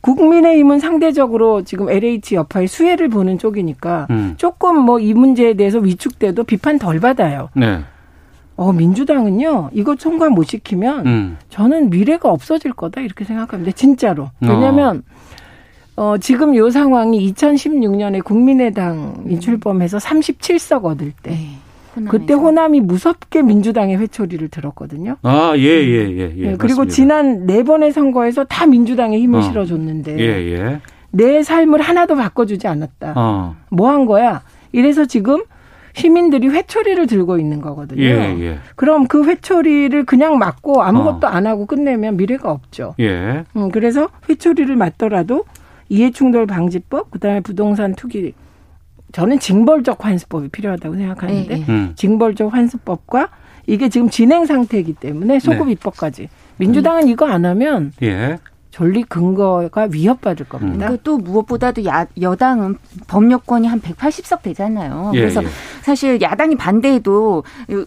[0.00, 4.34] 국민의힘은 상대적으로 지금 LH 여파의 수혜를 보는 쪽이니까 음.
[4.36, 7.50] 조금 뭐 이 문제에 대해서 위축돼도 비판 덜 받아요.
[7.54, 7.80] 네.
[8.56, 11.36] 어 민주당은요 이거 통과 못 시키면 음.
[11.50, 13.72] 저는 미래가 없어질 거다 이렇게 생각합니다.
[13.72, 14.30] 진짜로.
[14.40, 15.25] 왜냐하면 어,
[16.20, 21.38] 지금 요 상황이 2016년에 국민의당이 출범해서 37석 얻을 때
[22.08, 25.16] 그때 호남이 무섭게 민주당의 회초리를 들었거든요.
[25.22, 26.50] 아, 예, 예, 예, 예.
[26.52, 26.94] 예, 그리고 맞습니다.
[26.94, 29.42] 지난 네 번의 선거에서 다 민주당에 힘을 어.
[29.42, 30.80] 실어줬는데 예, 예.
[31.10, 33.14] 내 삶을 하나도 바꿔주지 않았다.
[33.16, 33.56] 어.
[33.70, 34.42] 뭐한 거야?
[34.72, 35.42] 이래서 지금
[35.94, 38.02] 시민들이 회초리를 들고 있는 거거든요.
[38.02, 38.58] 예, 예.
[38.76, 41.30] 그럼 그 회초리를 그냥 맞고 아무것도 어.
[41.30, 42.94] 안 하고 끝내면 미래가 없죠.
[43.00, 43.44] 예.
[43.56, 45.44] 음, 그래서 회초리를 맞더라도
[45.88, 48.34] 이해충돌 방지법, 그다음에 부동산 투기
[49.12, 51.72] 저는 징벌적 환수법이 필요하다고 생각하는데 네, 네.
[51.72, 51.92] 음.
[51.96, 53.30] 징벌적 환수법과
[53.66, 55.72] 이게 지금 진행 상태이기 때문에 소급 네.
[55.72, 56.28] 입법까지
[56.58, 58.38] 민주당은 이거 안 하면 예.
[58.76, 60.88] 존립 근거가 위협받을 겁니다.
[60.90, 65.12] 그또 무엇보다도 야, 여당은 법력권이 한 180석 되잖아요.
[65.14, 65.48] 예, 그래서 예.
[65.80, 67.42] 사실 야당이 반대해도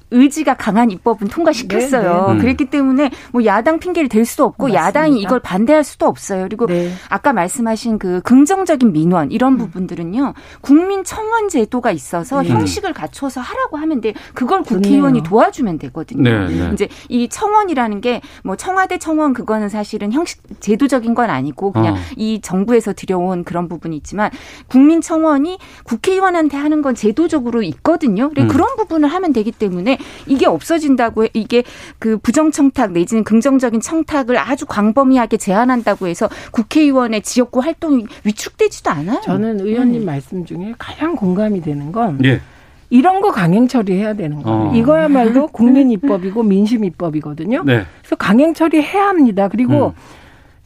[0.10, 2.28] 의지가 강한 입법은 통과시켰어요.
[2.30, 2.40] 네, 네.
[2.40, 4.88] 그랬기 때문에 뭐 야당 핑계를 댈 수도 없고 맞습니다.
[4.88, 6.46] 야당이 이걸 반대할 수도 없어요.
[6.46, 6.92] 그리고 네.
[7.10, 10.34] 아까 말씀하신 그 긍정적인 민원 이런 부분들은요.
[10.62, 12.44] 국민 청원 제도가 있어서 음.
[12.44, 12.50] 네.
[12.50, 14.14] 형식을 갖춰서 하라고 하면 돼.
[14.34, 15.22] 그걸 국회의원이.
[15.22, 16.24] 도와주면 되거든요.
[16.24, 16.70] 네, 네.
[16.74, 21.96] 이제 이 청원이라는 게 뭐 청와대 청원 그거는 사실은 형식 제도 적인 건 아니고 그냥
[21.96, 21.98] 어.
[22.16, 24.32] 이 정부에서 들여온 그런 부분이 있지만
[24.68, 28.30] 국민 청원이 국회의원한테 하는 건 제도적으로 있거든요.
[28.30, 28.48] 그래 음.
[28.48, 31.64] 그런 부분을 하면 되기 때문에 이게 없어진다고 해 이게
[32.00, 39.22] 그 부정 청탁 내지는 긍정적인 청탁을 아주 광범위하게 제한한다고 해서 국회의원의 지역구 활동이 위축되지도 않아요.
[39.22, 42.42] 저는 의원님 말씀 중에 가장 공감이 되는 건 예.
[42.90, 44.70] 이런 거 강행 처리해야 되는 거예요.
[44.70, 44.76] 어.
[44.76, 47.64] 이거야말로 국민 입법이고 민심 입법이거든요.
[47.64, 47.86] 네.
[48.00, 49.48] 그래서 강행 처리해야 합니다.
[49.48, 49.94] 그리고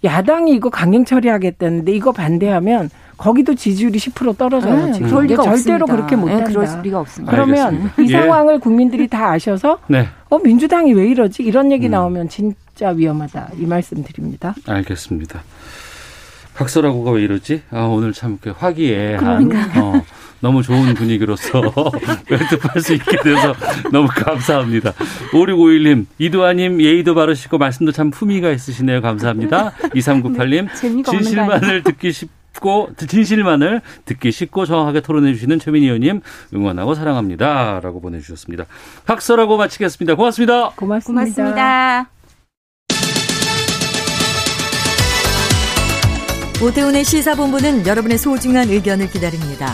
[0.03, 4.87] 야당이 이거 강행 처리하겠다는데 이거 반대하면 거기도 지지율이 10% 떨어져요.
[4.87, 5.07] 네, 지금.
[5.07, 5.85] 그럴 리가 절대로 없습니다.
[5.95, 6.45] 그렇게 네, 못한다.
[6.45, 7.31] 그럴 리가 없습니다.
[7.31, 8.01] 그러면 알겠습니다.
[8.01, 8.11] 이 예.
[8.19, 10.07] 상황을 국민들이 다 아셔서 네.
[10.29, 11.91] 어 민주당이 왜 이러지 이런 얘기 음.
[11.91, 14.55] 나오면 진짜 위험하다 이 말씀 드립니다.
[14.67, 15.41] 알겠습니다.
[16.55, 17.63] 박서라고가 왜 이러지?
[17.71, 19.51] 아, 오늘 참 이렇게 화기애애한.
[19.77, 20.01] 어,
[20.43, 21.61] 너무 좋은 분위기로서
[22.29, 23.55] 연습할 수 있게 돼서
[23.93, 24.91] 너무 감사합니다.
[25.31, 29.01] 5651님, 이두아님 예의도 바르시고 말씀도 참 품위가 있으시네요.
[29.01, 29.71] 감사합니다.
[29.95, 36.19] 2398님, 네, 진실만을 듣기 쉽고 진실만을 듣기 쉽고 정확하게 토론해 주시는 최민희 의원님
[36.53, 38.65] 응원하고 사랑합니다라고 보내주셨습니다.
[39.05, 40.15] 박서라고 마치겠습니다.
[40.15, 40.71] 고맙습니다.
[40.75, 41.23] 고맙습니다.
[41.23, 42.09] 고맙습니다.
[46.61, 49.73] 오태훈의 시사본부는 여러분의 소중한 의견을 기다립니다.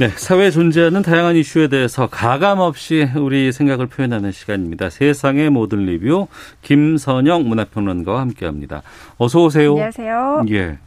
[0.00, 4.90] 네, 사회에 존재하는 다양한 이슈에 대해서 가감 없이 우리 생각을 표현하는 시간입니다.
[4.90, 6.26] 세상의 모든 리뷰
[6.62, 8.82] 김선영 문화평론가와 함께합니다.
[9.18, 9.70] 어서 오세요.
[9.70, 10.46] 안녕하세요.
[10.50, 10.78] 예.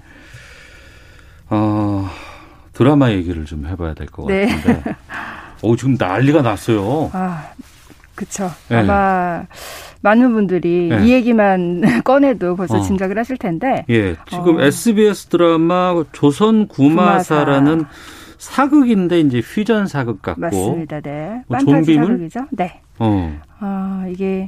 [1.49, 2.09] 어,
[2.73, 4.47] 드라마 얘기를 좀 해봐야 될것 네.
[4.47, 4.95] 같은데.
[5.61, 7.09] 오, 지금 난리가 났어요.
[7.13, 7.45] 아,
[8.13, 8.51] 그쵸.
[8.67, 8.75] 네.
[8.75, 9.45] 아마
[10.01, 11.05] 많은 분들이 네.
[11.05, 12.81] 이 얘기만 꺼내도 벌써 어.
[12.81, 13.85] 짐작을 하실 텐데.
[13.89, 14.61] 예, 지금 어.
[14.61, 17.95] SBS 드라마 조선 구마사라는 구마사.
[18.47, 20.41] 사극인데 이제 퓨전 사극 같고.
[20.41, 21.01] 맞습니다.
[21.01, 21.43] 네.
[21.47, 22.07] 뭐 좀비물?
[22.07, 22.39] 사극이죠.
[22.51, 22.81] 네.
[22.99, 23.39] 어.
[23.59, 24.47] 아, 이게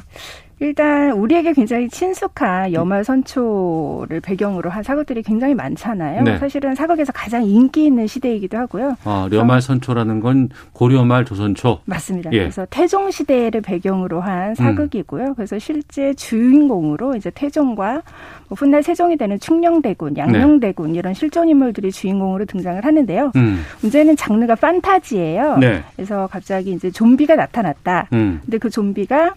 [0.59, 6.23] 일단 우리에게 굉장히 친숙한 여말 선초를 배경으로 한 사극들이 굉장히 많잖아요.
[6.23, 6.37] 네.
[6.37, 8.97] 사실은 사극에서 가장 인기 있는 시대이기도 하고요.
[9.05, 11.79] 아, 려말 선초라는 건 고려 말 조선초.
[11.85, 12.31] 맞습니다.
[12.33, 12.39] 예.
[12.39, 15.35] 그래서 태종 시대를 배경으로 한 사극이고요.
[15.35, 18.01] 그래서 실제 주인공으로 이제 태종과
[18.49, 23.31] 뭐 훗날 세종이 되는 충녕대군, 양녕대군 이런 실존 인물들이 주인공으로 등장을 하는데요.
[23.35, 23.63] 음.
[23.81, 25.57] 문제는 장르가 판타지예요.
[25.57, 25.83] 네.
[25.95, 28.07] 그래서 갑자기 이제 좀비가 나타났다.
[28.11, 28.41] 음.
[28.43, 29.35] 근데 그 좀비가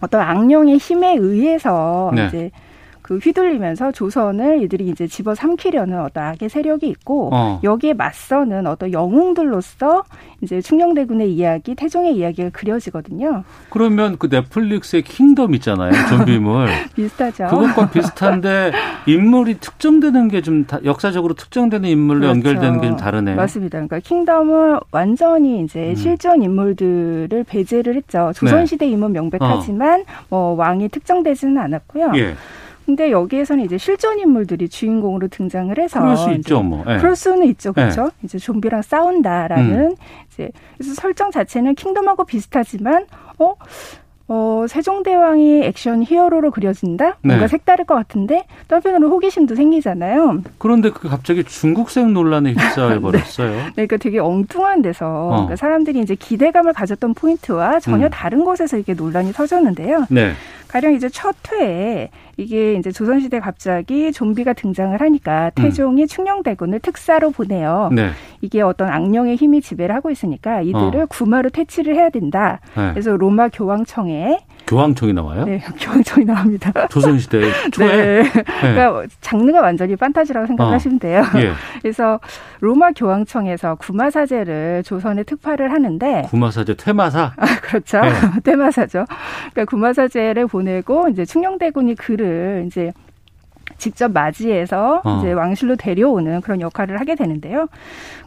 [0.00, 2.26] 어떤 악령의 힘에 의해서 네.
[2.26, 2.50] 이제
[3.06, 7.60] 그 휘둘리면서 조선을 이들이 이제 집어삼키려는 어떤 악의 세력이 있고 어.
[7.62, 10.02] 여기에 맞서는 어떤 영웅들로서
[10.40, 13.44] 이제 충녕대군의 이야기, 태종의 이야기가 그려지거든요.
[13.70, 15.92] 그러면 그 넷플릭스의 킹덤 있잖아요.
[16.08, 16.66] 좀비물.
[16.96, 17.46] 비슷하죠.
[17.46, 18.72] 그것과 비슷한데
[19.06, 22.36] 인물이 특정되는 게 좀 역사적으로 특정되는 인물로 그렇죠.
[22.36, 23.36] 연결되는 게 좀 다르네요.
[23.36, 23.78] 맞습니다.
[23.78, 28.32] 그러니까 킹덤은 완전히 이제 실존 인물들을 배제를 했죠.
[28.34, 32.12] 조선시대 인물 명백하지만 뭐 왕이 특정되지는 않았고요.
[32.16, 32.34] 예.
[32.86, 36.84] 근데 여기에서는 이제 실존 인물들이 주인공으로 등장을 해서 그럴 수 있죠, 뭐.
[36.88, 36.98] 예.
[36.98, 38.10] 그럴 수는 있죠, 그렇죠?
[38.22, 39.94] 이제 좀비랑 싸운다라는 음.
[40.32, 43.06] 이제 그래서 설정 자체는 킹덤하고 비슷하지만
[43.38, 43.56] 어.
[44.28, 47.16] 어, 세종대왕이 액션 히어로로 그려진다?
[47.22, 47.48] 뭔가 네.
[47.48, 50.42] 색다를 것 같은데, 또 한편으로 호기심도 생기잖아요.
[50.58, 53.50] 그런데 그 갑자기 중국생 논란에 휩싸여 버렸어요.
[53.50, 55.28] 네, 그러니까 되게 엉뚱한 데서 어.
[55.28, 58.10] 그러니까 사람들이 이제 기대감을 가졌던 포인트와 전혀 음.
[58.10, 60.06] 다른 곳에서 이게 논란이 터졌는데요.
[60.10, 60.32] 네.
[60.68, 67.88] 가령 이제 첫 회에 이게 이제 조선시대 갑자기 좀비가 등장을 하니까 태종이 충녕대군을 특사로 보내요.
[67.92, 67.96] 음.
[67.96, 68.10] 네.
[68.40, 71.06] 이게 어떤 악령의 힘이 지배를 하고 있으니까 이들을 어.
[71.06, 72.60] 구마로 퇴치를 해야 된다.
[72.76, 72.90] 네.
[72.90, 75.44] 그래서 로마 교황청에 교황청이 나와요?
[75.44, 76.72] 네, 교황청이 나옵니다.
[76.90, 78.22] 조선시대 초에?
[78.22, 78.30] 네.
[78.60, 81.22] 그러니까 장르가 완전히 판타지라고 생각하시면 돼요.
[81.36, 81.52] 예.
[81.80, 82.18] 그래서
[82.60, 87.32] 로마 교황청에서 구마사제를 조선에 특파를 하는데 구마사제 퇴마사?
[87.38, 88.00] 아, 그렇죠.
[88.00, 88.10] 네.
[88.42, 89.04] 대마사죠.
[89.52, 92.92] 그러니까 구마사제를 보내고 이제 충녕대군이 그를 이제
[93.78, 95.18] 직접 맞이해서 어.
[95.18, 97.68] 이제 왕실로 데려오는 그런 역할을 하게 되는데요.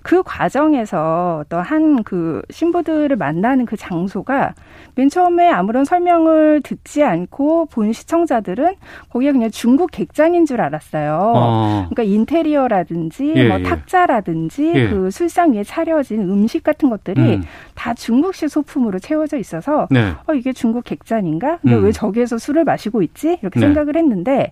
[0.01, 4.53] 그 과정에서 어떤 한그 신부들을 만나는 그 장소가
[4.95, 8.75] 맨 처음에 아무런 설명을 듣지 않고 본 시청자들은
[9.09, 11.33] 거기가 그냥 중국 객장인 줄 알았어요.
[11.35, 11.87] 어.
[11.89, 13.63] 그러니까 인테리어라든지 예, 뭐 예.
[13.63, 14.89] 탁자라든지 예.
[14.89, 17.43] 그 술상 위에 차려진 음식 같은 것들이 음.
[17.75, 20.11] 다 중국식 소품으로 채워져 있어서 네.
[20.27, 21.57] 어 이게 중국 객잔인가?
[21.61, 21.83] 근데 음.
[21.85, 23.37] 왜 저기에서 술을 마시고 있지?
[23.41, 23.67] 이렇게 네.
[23.67, 24.51] 생각을 했는데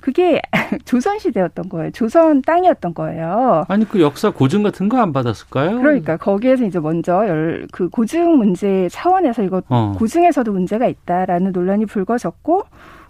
[0.00, 0.40] 그게
[0.84, 1.90] 조선 시대였던 거예요.
[1.92, 3.64] 조선 땅이었던 거예요.
[3.68, 5.78] 아니 그 역사 고증 같은 거 안 받았을까요?
[5.78, 9.94] 그러니까 거기에서 이제 먼저 열, 그 고증 문제 차원에서 이거 어.
[9.98, 12.62] 고증에서도 문제가 있다라는 논란이 불거졌고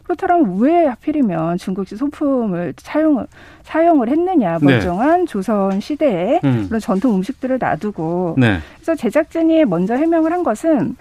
[0.02, 3.26] 그렇다면 왜 하필이면 중국식 소품을 사용을
[3.62, 4.64] 사용을 했느냐 네.
[4.66, 6.66] 멀쩡한 조선 시대에 음.
[6.68, 8.58] 그런 전통 음식들을 놔두고 네.
[8.76, 10.96] 그래서 제작진이 먼저 해명을 한 것은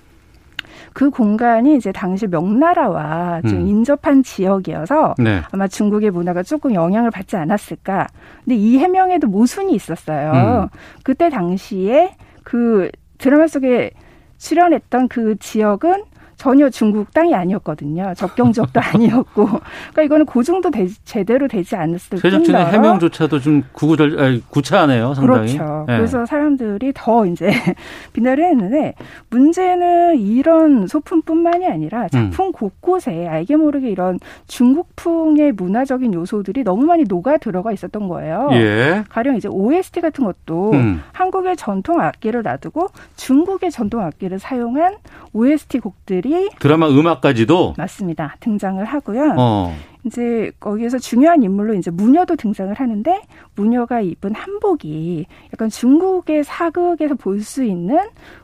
[0.93, 3.67] 그 공간이 이제 당시 명나라와 좀 음.
[3.67, 5.41] 인접한 지역이어서 네.
[5.51, 8.07] 아마 중국의 문화가 조금 영향을 받지 않았을까.
[8.43, 10.31] 근데 이 해명에도 모순이 있었어요.
[10.31, 10.67] 음.
[11.03, 13.91] 그때 당시에 그 드라마 속에
[14.37, 16.03] 출연했던 그 지역은
[16.45, 18.13] 전혀 중국 땅이 아니었거든요.
[18.15, 19.45] 접경 지역도 아니었고.
[19.47, 25.57] 그러니까 이거는 고증도 되- 제대로 되지 않았을 제작진의 뿐더러 해명조차도 좀 구구절 아니, 구차하네요, 상당히.
[25.57, 25.85] 그렇죠.
[25.89, 25.97] 예.
[25.97, 27.49] 그래서 사람들이 더 이제
[28.13, 28.93] 비난을 했는데
[29.31, 37.37] 문제는 이런 소품뿐만이 아니라 작품 곳곳에 알게 모르게 이런 중국풍의 문화적인 요소들이 너무 많이 녹아
[37.37, 38.49] 들어가 있었던 거예요.
[38.51, 39.03] 예.
[39.09, 41.01] 가령 이제 OST 같은 것도 음.
[41.11, 44.97] 한국의 전통 악기를 놔두고 중국의 전통 악기를 사용한
[45.33, 48.35] OST 곡들이 요소들이 드라마 음악까지도 맞습니다.
[48.39, 49.35] 등장을 하고요.
[49.37, 49.75] 어.
[50.03, 53.21] 이제 거기에서 중요한 인물로 이제 무녀도 등장을 하는데
[53.55, 57.99] 무녀가 입은 한복이 약간 중국의 사극에서 볼 수 있는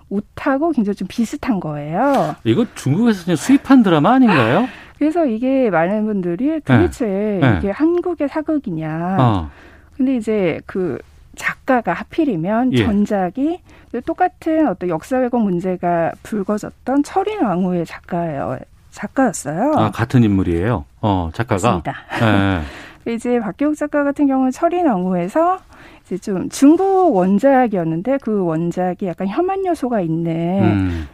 [0.10, 2.36] 옷하고 굉장히 좀 비슷한 거예요.
[2.44, 4.68] 이거 중국에서 그냥 수입한 드라마 아닌가요?
[5.00, 7.06] 그래서 이게 많은 분들이 도대체
[7.42, 7.56] 네.
[7.58, 9.18] 이게 한국의 사극이냐.
[9.20, 9.50] 어.
[9.98, 10.98] 근데 이제 그
[11.42, 12.86] 작가가 하필이면 예.
[12.86, 13.62] 전작이
[14.06, 18.60] 똑같은 어떤 역사 왜곡 문제가 불거졌던 철인 왕후의 작가예요.
[18.92, 19.74] 작가였어요.
[19.76, 20.86] 아, 같은 인물이에요.
[21.02, 21.80] 어, 작가가.
[21.82, 21.96] 맞습니다.
[22.22, 22.62] 예.
[23.12, 25.58] 이제 박기옥 작가 같은 경우는 철인 왕후에서
[26.06, 31.08] 이제 좀 중국 원작이었는데 그 원작이 약간 혐한 요소가 있는 음.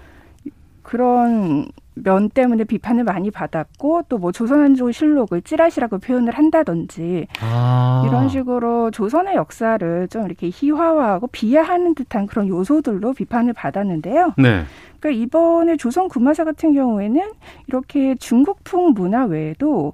[0.84, 1.68] 그런
[2.04, 8.04] 면 때문에 비판을 많이 받았고 또 뭐 조선한조 실록을 찌라시라고 표현을 한다든지 아.
[8.08, 14.34] 이런 식으로 조선의 역사를 좀 이렇게 희화화하고 비하하는 듯한 그런 요소들로 비판을 받았는데요.
[14.38, 14.64] 네.
[15.00, 17.32] 그러니까 이번에 조선 구마사 같은 경우에는
[17.68, 19.94] 이렇게 중국풍 문화 외에도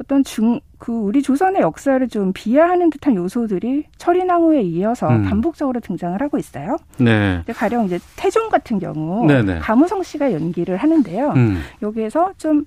[0.00, 5.24] 어떤 중, 그 우리 조선의 역사를 좀 비하하는 듯한 요소들이 철인왕후에 이어서 음.
[5.24, 6.76] 반복적으로 등장을 하고 있어요.
[6.98, 7.38] 네.
[7.38, 9.58] 근데 가령 이제 태종 같은 경우 네네.
[9.58, 11.30] 가무성 씨가 연기를 하는데요.
[11.30, 11.60] 음.
[11.82, 12.64] 여기에서 좀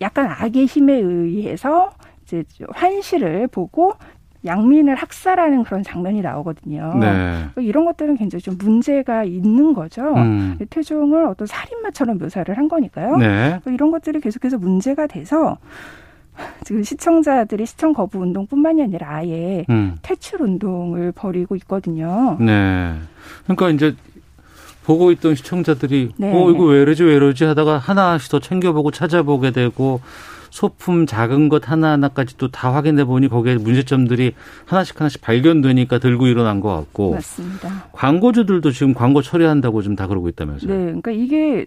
[0.00, 1.90] 약간 악의 힘에 의해서
[2.24, 3.92] 이제 좀 환시를 보고
[4.44, 6.94] 양민을 학살하는 그런 장면이 나오거든요.
[7.00, 7.48] 네.
[7.56, 10.14] 이런 것들은 굉장히 좀 문제가 있는 거죠.
[10.14, 10.56] 음.
[10.70, 13.16] 태종을 어떤 살인마처럼 묘사를 한 거니까요.
[13.16, 13.60] 네.
[13.66, 15.58] 이런 것들이 계속해서 문제가 돼서
[16.64, 19.96] 지금 시청자들이 시청 거부 운동뿐만이 아니라 아예 음.
[20.02, 22.36] 퇴출 운동을 벌이고 있거든요.
[22.40, 22.94] 네.
[23.44, 23.94] 그러니까 이제
[24.84, 26.32] 보고 있던 시청자들이 네.
[26.32, 30.00] 어 이거 왜 이러지 왜 이러지 하다가 하나씩 더 챙겨보고 찾아보게 되고
[30.50, 34.32] 소품 작은 것 하나하나까지 또 다 확인해 보니 거기에 문제점들이
[34.64, 37.88] 하나씩 하나씩 발견되니까 들고 일어난 것 같고 맞습니다.
[37.92, 40.72] 광고주들도 지금 광고 처리한다고 지금 다 그러고 있다면서요.
[40.72, 41.66] 네, 그러니까 이게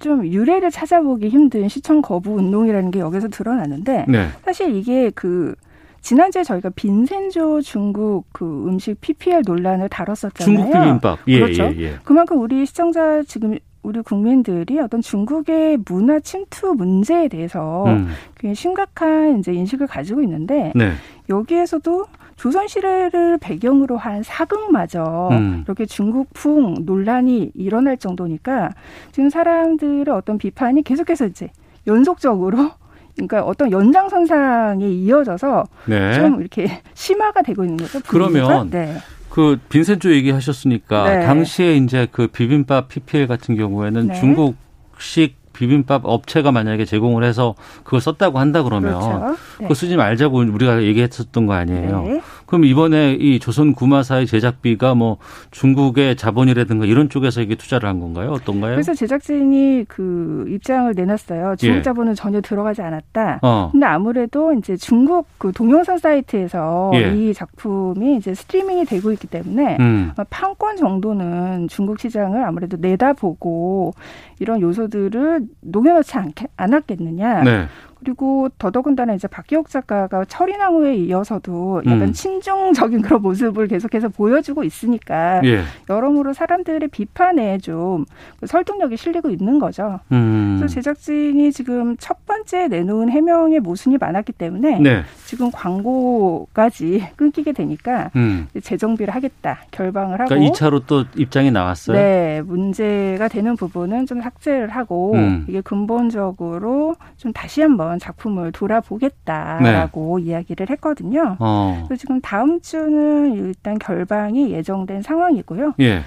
[0.00, 4.28] 좀 유래를 찾아보기 힘든 시청 거부 운동이라는 게 여기서 드러나는데 네.
[4.44, 5.54] 사실 이게 그
[6.00, 10.56] 지난주에 저희가 빈센조 중국 그 음식 PPL 논란을 다뤘었잖아요.
[10.56, 11.18] 중국 비빔밥.
[11.26, 11.64] 예, 그렇죠.
[11.64, 11.94] 예, 예.
[12.04, 18.08] 그만큼 우리 시청자 지금 우리 국민들이 어떤 중국의 문화 침투 문제에 대해서 음.
[18.36, 20.92] 굉장히 심각한 이제 인식을 가지고 있는데 네.
[21.28, 25.62] 여기에서도 조선 시대를 배경으로 한 사극마저 음.
[25.64, 28.70] 이렇게 중국풍 논란이 일어날 정도니까
[29.12, 31.50] 지금 사람들의 어떤 비판이 계속해서 이제
[31.86, 32.70] 연속적으로
[33.16, 36.14] 그러니까 어떤 연장선상에 이어져서 네.
[36.14, 38.00] 좀 이렇게 심화가 되고 있는 거죠.
[38.06, 38.94] 그러면 네.
[39.30, 41.26] 그 빈센조 얘기하셨으니까 네.
[41.26, 44.14] 당시에 이제 그 비빔밥 PPL 같은 경우에는 네.
[44.14, 47.54] 중국식 비빔밥 업체가 만약에 제공을 해서
[47.84, 49.36] 그걸 썼다고 한다 그러면 그렇죠.
[49.58, 49.64] 네.
[49.64, 52.02] 그거 쓰지 말자고 우리가 얘기했었던 거 아니에요.
[52.02, 52.20] 네.
[52.46, 55.18] 그럼 이번에 이 조선 구마사의 제작비가 뭐
[55.50, 58.30] 중국의 자본이라든가 이런 쪽에서 이게 투자를 한 건가요?
[58.30, 58.72] 어떤가요?
[58.72, 61.56] 그래서 제작진이 그 입장을 내놨어요.
[61.56, 61.82] 중국 예.
[61.82, 63.40] 자본은 전혀 들어가지 않았다.
[63.42, 63.68] 어.
[63.72, 67.14] 근데 아무래도 이제 중국 그 동영상 사이트에서 예.
[67.14, 70.12] 이 작품이 이제 스트리밍이 되고 있기 때문에 음.
[70.30, 73.92] 판권 정도는 중국 시장을 아무래도 내다보고
[74.38, 77.42] 이런 요소들을 녹여놓지 않게, 않았겠느냐.
[77.42, 77.66] 네.
[77.98, 82.12] 그리고 더더군다나 이제 박기옥 작가가 철인왕후에 이어서도 약간 음.
[82.12, 85.62] 친중적인 그런 모습을 계속해서 보여주고 있으니까 예.
[85.88, 90.00] 여러모로 사람들의 비판에 좀그 설득력이 실리고 있는 거죠.
[90.12, 90.56] 음.
[90.58, 95.02] 그래서 제작진이 지금 첫 번째 내놓은 해명의 모순이 많았기 때문에 네.
[95.24, 98.48] 지금 광고까지 끊기게 되니까 음.
[98.62, 101.96] 재정비를 하겠다 결방을 하고 그러니까 2차로 또 입장이 나왔어요.
[101.96, 105.46] 네, 문제가 되는 부분은 좀 삭제를 하고 음.
[105.48, 111.22] 이게 근본적으로 좀 다시 한번 작품을 돌아보겠다라고 이야기를 했거든요.
[111.30, 111.36] 네.
[111.38, 111.84] 어.
[111.86, 115.74] 그래서 지금 다음 주는 일단 결방이 예정된 상황이고요.
[115.80, 116.02] 예.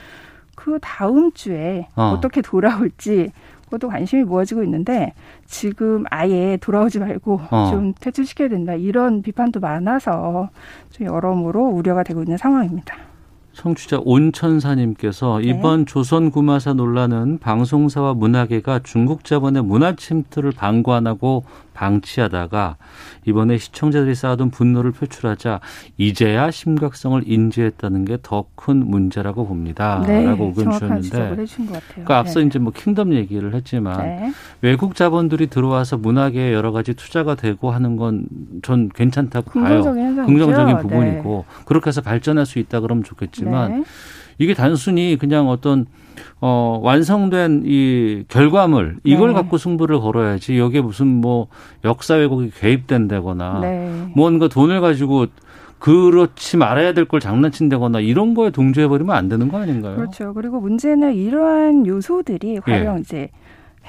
[0.55, 2.13] 그 다음 주에 어.
[2.15, 2.19] 어.
[2.19, 3.31] 떻게 돌아올지
[3.65, 5.13] 그것도 관심이 모아지고 있는데
[5.45, 7.69] 지금 아예 돌아오지 말고 어.
[7.71, 10.49] 좀 퇴출시켜야 된다 이런 비판도 많아서
[10.89, 12.95] 좀 여러모로 우려가 되고 있는 상황입니다.
[13.53, 21.43] 청취자 온천사님께서 이번 조선 구마사 논란은 방송사와 문화계가 중국 자본의 문화 침투를 방관하고
[21.83, 22.75] 방치하다가
[23.25, 25.61] 이번에 시청자들이 쌓아둔 분노를 표출하자
[25.97, 30.03] 이제야 심각성을 인지했다는 게 더 큰 문제라고 봅니다.
[30.05, 31.45] 네, 라고 의견 주셨는데.
[31.93, 32.45] 그러니까 앞서 네.
[32.47, 34.31] 이제 뭐 킹덤 얘기를 했지만 네.
[34.61, 38.25] 외국 자본들이 들어와서 문화계에 여러 가지 투자가 되고 하는 건
[38.61, 39.63] 전 괜찮다고 봐요.
[39.83, 40.25] 긍정적인 현상이죠.
[40.27, 40.81] 긍정적인 네.
[40.81, 43.83] 부분이고 그렇게 해서 발전할 수 있다 그러면 좋겠지만 네.
[44.39, 45.85] 이게 단순히 그냥 어떤
[46.41, 49.33] 어 완성된 이 결과물 이걸 네.
[49.35, 51.47] 갖고 승부를 걸어야지 여기에 무슨 뭐
[51.85, 54.07] 역사 왜곡이 개입된다거나 네.
[54.15, 55.27] 뭔가 돈을 가지고
[55.79, 59.95] 그렇지 말아야 될 걸 장난친다거나 이런 거에 동조해 버리면 안 되는 거 아닌가요?
[59.95, 60.33] 그렇죠.
[60.33, 62.99] 그리고 문제는 이러한 요소들이 과연 예.
[63.01, 63.29] 이제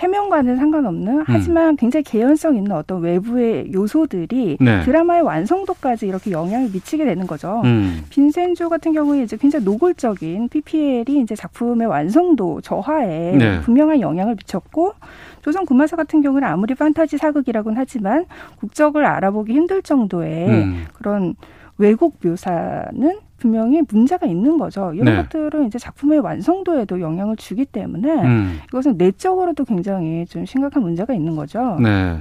[0.01, 4.81] 해명과는 상관없는 하지만 굉장히 개연성 있는 어떤 외부의 요소들이 네.
[4.83, 7.61] 드라마의 완성도까지 이렇게 영향을 미치게 되는 거죠.
[7.65, 8.03] 음.
[8.09, 13.61] 빈센조 같은 경우에 이제 굉장히 노골적인 PPL이 이제 작품의 완성도 저하에 네.
[13.61, 14.95] 분명한 영향을 미쳤고
[15.43, 18.25] 조선 구마사 같은 경우는 아무리 판타지 사극이라고는 하지만
[18.59, 20.87] 국적을 알아보기 힘들 정도의 음.
[20.95, 21.35] 그런
[21.81, 24.93] 왜곡 묘사는 분명히 문제가 있는 거죠.
[24.95, 25.22] 이런 네.
[25.22, 28.59] 것들은 이제 작품의 완성도에도 영향을 주기 때문에 음.
[28.68, 31.78] 이것은 내적으로도 굉장히 좀 심각한 문제가 있는 거죠.
[31.81, 32.18] 네.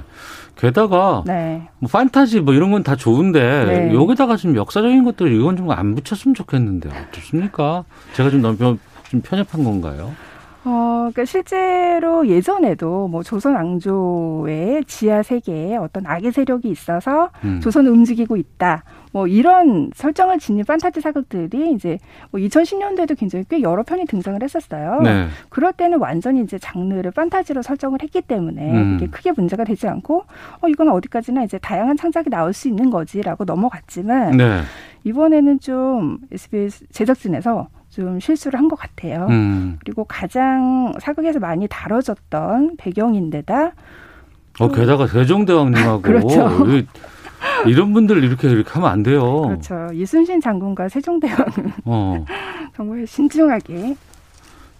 [0.56, 1.68] 게다가 네.
[1.78, 3.94] 뭐 판타지 뭐 이런 건 다 좋은데 네.
[3.94, 7.84] 여기다가 좀 역사적인 것들 이건 좀 안 붙였으면 좋겠는데 어떻습니까?
[8.14, 8.78] 제가 좀 너무 편-
[9.10, 10.10] 좀 편협한 건가요?
[10.64, 17.60] 어, 그러니까 실제로 예전에도 뭐 조선 왕조의 지하 세계에 어떤 악의 세력이 있어서 음.
[17.62, 18.82] 조선을 움직이고 있다.
[19.12, 21.98] 뭐 이런 설정을 지닌 판타지 사극들이 이제
[22.30, 25.00] 뭐 2010년대에도 굉장히 꽤 여러 편이 등장을 했었어요.
[25.02, 25.26] 네.
[25.48, 28.96] 그럴 때는 완전히 이제 장르를 판타지로 설정을 했기 때문에 음.
[28.96, 30.24] 이게 크게 문제가 되지 않고
[30.60, 34.60] 어 이건 어디까지나 이제 다양한 창작이 나올 수 있는 거지라고 넘어갔지만 네.
[35.04, 39.26] 이번에는 좀 SBS 제작진에서 좀 실수를 한 것 같아요.
[39.30, 39.76] 음.
[39.80, 43.72] 그리고 가장 사극에서 많이 다뤄졌던 배경인데다
[44.60, 46.48] 어 게다가 세종대왕님하고 그렇죠.
[47.66, 49.42] 이- 이런 분들 이렇게 이렇게 하면 안 돼요.
[49.42, 49.88] 그렇죠.
[49.92, 52.24] 이순신 장군과 세종대왕은 어.
[52.76, 53.96] 정말 신중하게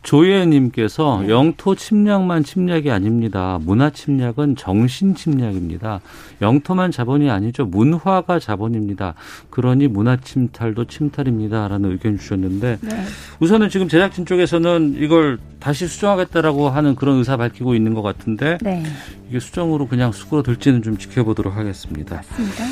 [0.02, 3.58] 조예님께서 영토 침략만 침략이 아닙니다.
[3.62, 6.00] 문화 침략은 정신 침략입니다.
[6.40, 7.66] 영토만 자본이 아니죠.
[7.66, 9.14] 문화가 자본입니다.
[9.50, 13.04] 그러니 문화 침탈도 침탈입니다 라는 의견 주셨는데 네.
[13.40, 18.82] 우선은 지금 제작진 쪽에서는 이걸 다시 수정하겠다라고 하는 그런 의사 밝히고 있는 것 같은데 네.
[19.28, 22.16] 이게 수정으로 그냥 수그러들지는 좀 지켜보도록 하겠습니다.
[22.16, 22.64] 맞습니다.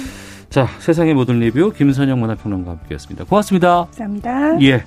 [0.51, 3.25] 자, 세상의 모든 리뷰 김선영 문화평론가 함께했습니다.
[3.25, 3.87] 고맙습니다.
[3.97, 4.61] 감사합니다.
[4.63, 4.85] 예.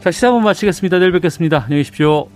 [0.00, 0.98] 자, 시사본 마치겠습니다.
[0.98, 1.64] 내일 뵙겠습니다.
[1.64, 2.28] 안녕히 계십시오.